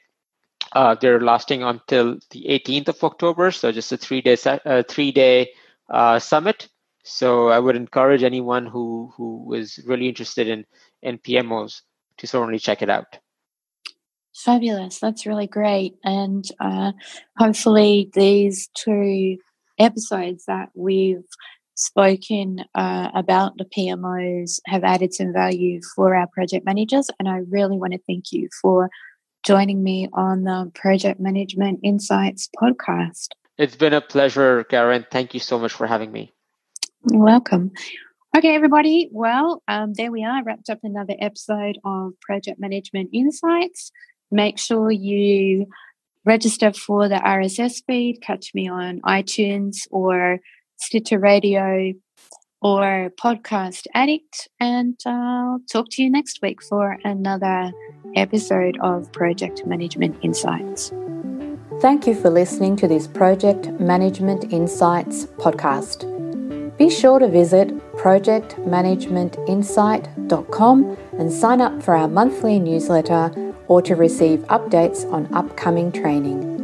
Uh, 0.73 0.95
they're 0.99 1.21
lasting 1.21 1.63
until 1.63 2.17
the 2.31 2.45
18th 2.49 2.89
of 2.89 3.01
October, 3.03 3.51
so 3.51 3.71
just 3.71 3.91
a 3.91 3.97
three-day 3.97 4.37
uh, 4.65 4.81
three-day 4.87 5.49
uh, 5.89 6.19
summit. 6.19 6.67
So 7.07 7.47
I 7.49 7.59
would 7.59 7.75
encourage 7.75 8.23
anyone 8.23 8.65
who 8.65 9.13
who 9.15 9.53
is 9.53 9.79
really 9.85 10.09
interested 10.09 10.47
in 10.47 10.65
in 11.01 11.17
PMOs 11.19 11.81
to 12.17 12.27
certainly 12.27 12.59
check 12.59 12.81
it 12.81 12.89
out. 12.89 13.17
Fabulous. 14.35 14.99
That's 14.99 15.25
really 15.25 15.47
great. 15.47 15.95
And 16.03 16.45
uh, 16.59 16.91
hopefully, 17.37 18.09
these 18.13 18.69
two 18.75 19.37
episodes 19.79 20.45
that 20.45 20.69
we've 20.75 21.23
spoken 21.75 22.65
uh, 22.75 23.09
about 23.15 23.57
the 23.57 23.65
PMOs 23.65 24.59
have 24.65 24.83
added 24.83 25.13
some 25.13 25.31
value 25.31 25.79
for 25.95 26.13
our 26.13 26.27
project 26.27 26.65
managers. 26.65 27.09
And 27.19 27.29
I 27.29 27.41
really 27.49 27.77
want 27.77 27.93
to 27.93 27.99
thank 28.05 28.31
you 28.31 28.49
for 28.61 28.89
joining 29.45 29.81
me 29.81 30.09
on 30.13 30.43
the 30.43 30.71
Project 30.75 31.19
Management 31.19 31.79
Insights 31.83 32.49
podcast. 32.61 33.29
It's 33.57 33.75
been 33.75 33.93
a 33.93 34.01
pleasure, 34.01 34.63
Karen. 34.65 35.05
Thank 35.09 35.33
you 35.33 35.39
so 35.39 35.57
much 35.57 35.71
for 35.71 35.87
having 35.87 36.11
me. 36.11 36.33
You're 37.05 37.23
welcome. 37.23 37.71
Okay, 38.35 38.53
everybody. 38.55 39.09
Well, 39.11 39.63
um, 39.67 39.93
there 39.93 40.11
we 40.11 40.23
are, 40.23 40.43
wrapped 40.43 40.69
up 40.69 40.79
another 40.83 41.15
episode 41.19 41.77
of 41.83 42.13
Project 42.21 42.59
Management 42.59 43.09
Insights. 43.13 43.91
Make 44.29 44.59
sure 44.59 44.91
you 44.91 45.67
register 46.25 46.73
for 46.73 47.07
the 47.07 47.15
RSS 47.15 47.83
feed, 47.87 48.21
catch 48.21 48.53
me 48.53 48.67
on 48.67 48.99
iTunes 49.01 49.87
or 49.89 50.39
Stitcher 50.77 51.19
Radio 51.19 51.93
or 52.61 53.11
Podcast 53.21 53.85
Addict, 53.93 54.49
and 54.59 54.99
I'll 55.05 55.61
talk 55.71 55.87
to 55.91 56.03
you 56.03 56.09
next 56.09 56.39
week 56.41 56.61
for 56.61 56.97
another 57.03 57.71
episode 58.15 58.77
of 58.81 59.11
Project 59.11 59.65
Management 59.65 60.17
Insights. 60.21 60.91
Thank 61.79 62.07
you 62.07 62.15
for 62.15 62.29
listening 62.29 62.75
to 62.77 62.87
this 62.87 63.07
Project 63.07 63.67
Management 63.79 64.51
Insights 64.51 65.25
podcast. 65.37 66.16
Be 66.77 66.89
sure 66.91 67.19
to 67.19 67.27
visit 67.27 67.69
projectmanagementinsight.com 67.97 70.97
and 71.17 71.33
sign 71.33 71.61
up 71.61 71.81
for 71.81 71.95
our 71.95 72.07
monthly 72.07 72.59
newsletter 72.59 73.31
or 73.67 73.81
to 73.81 73.95
receive 73.95 74.41
updates 74.41 75.11
on 75.11 75.27
upcoming 75.33 75.91
training. 75.91 76.57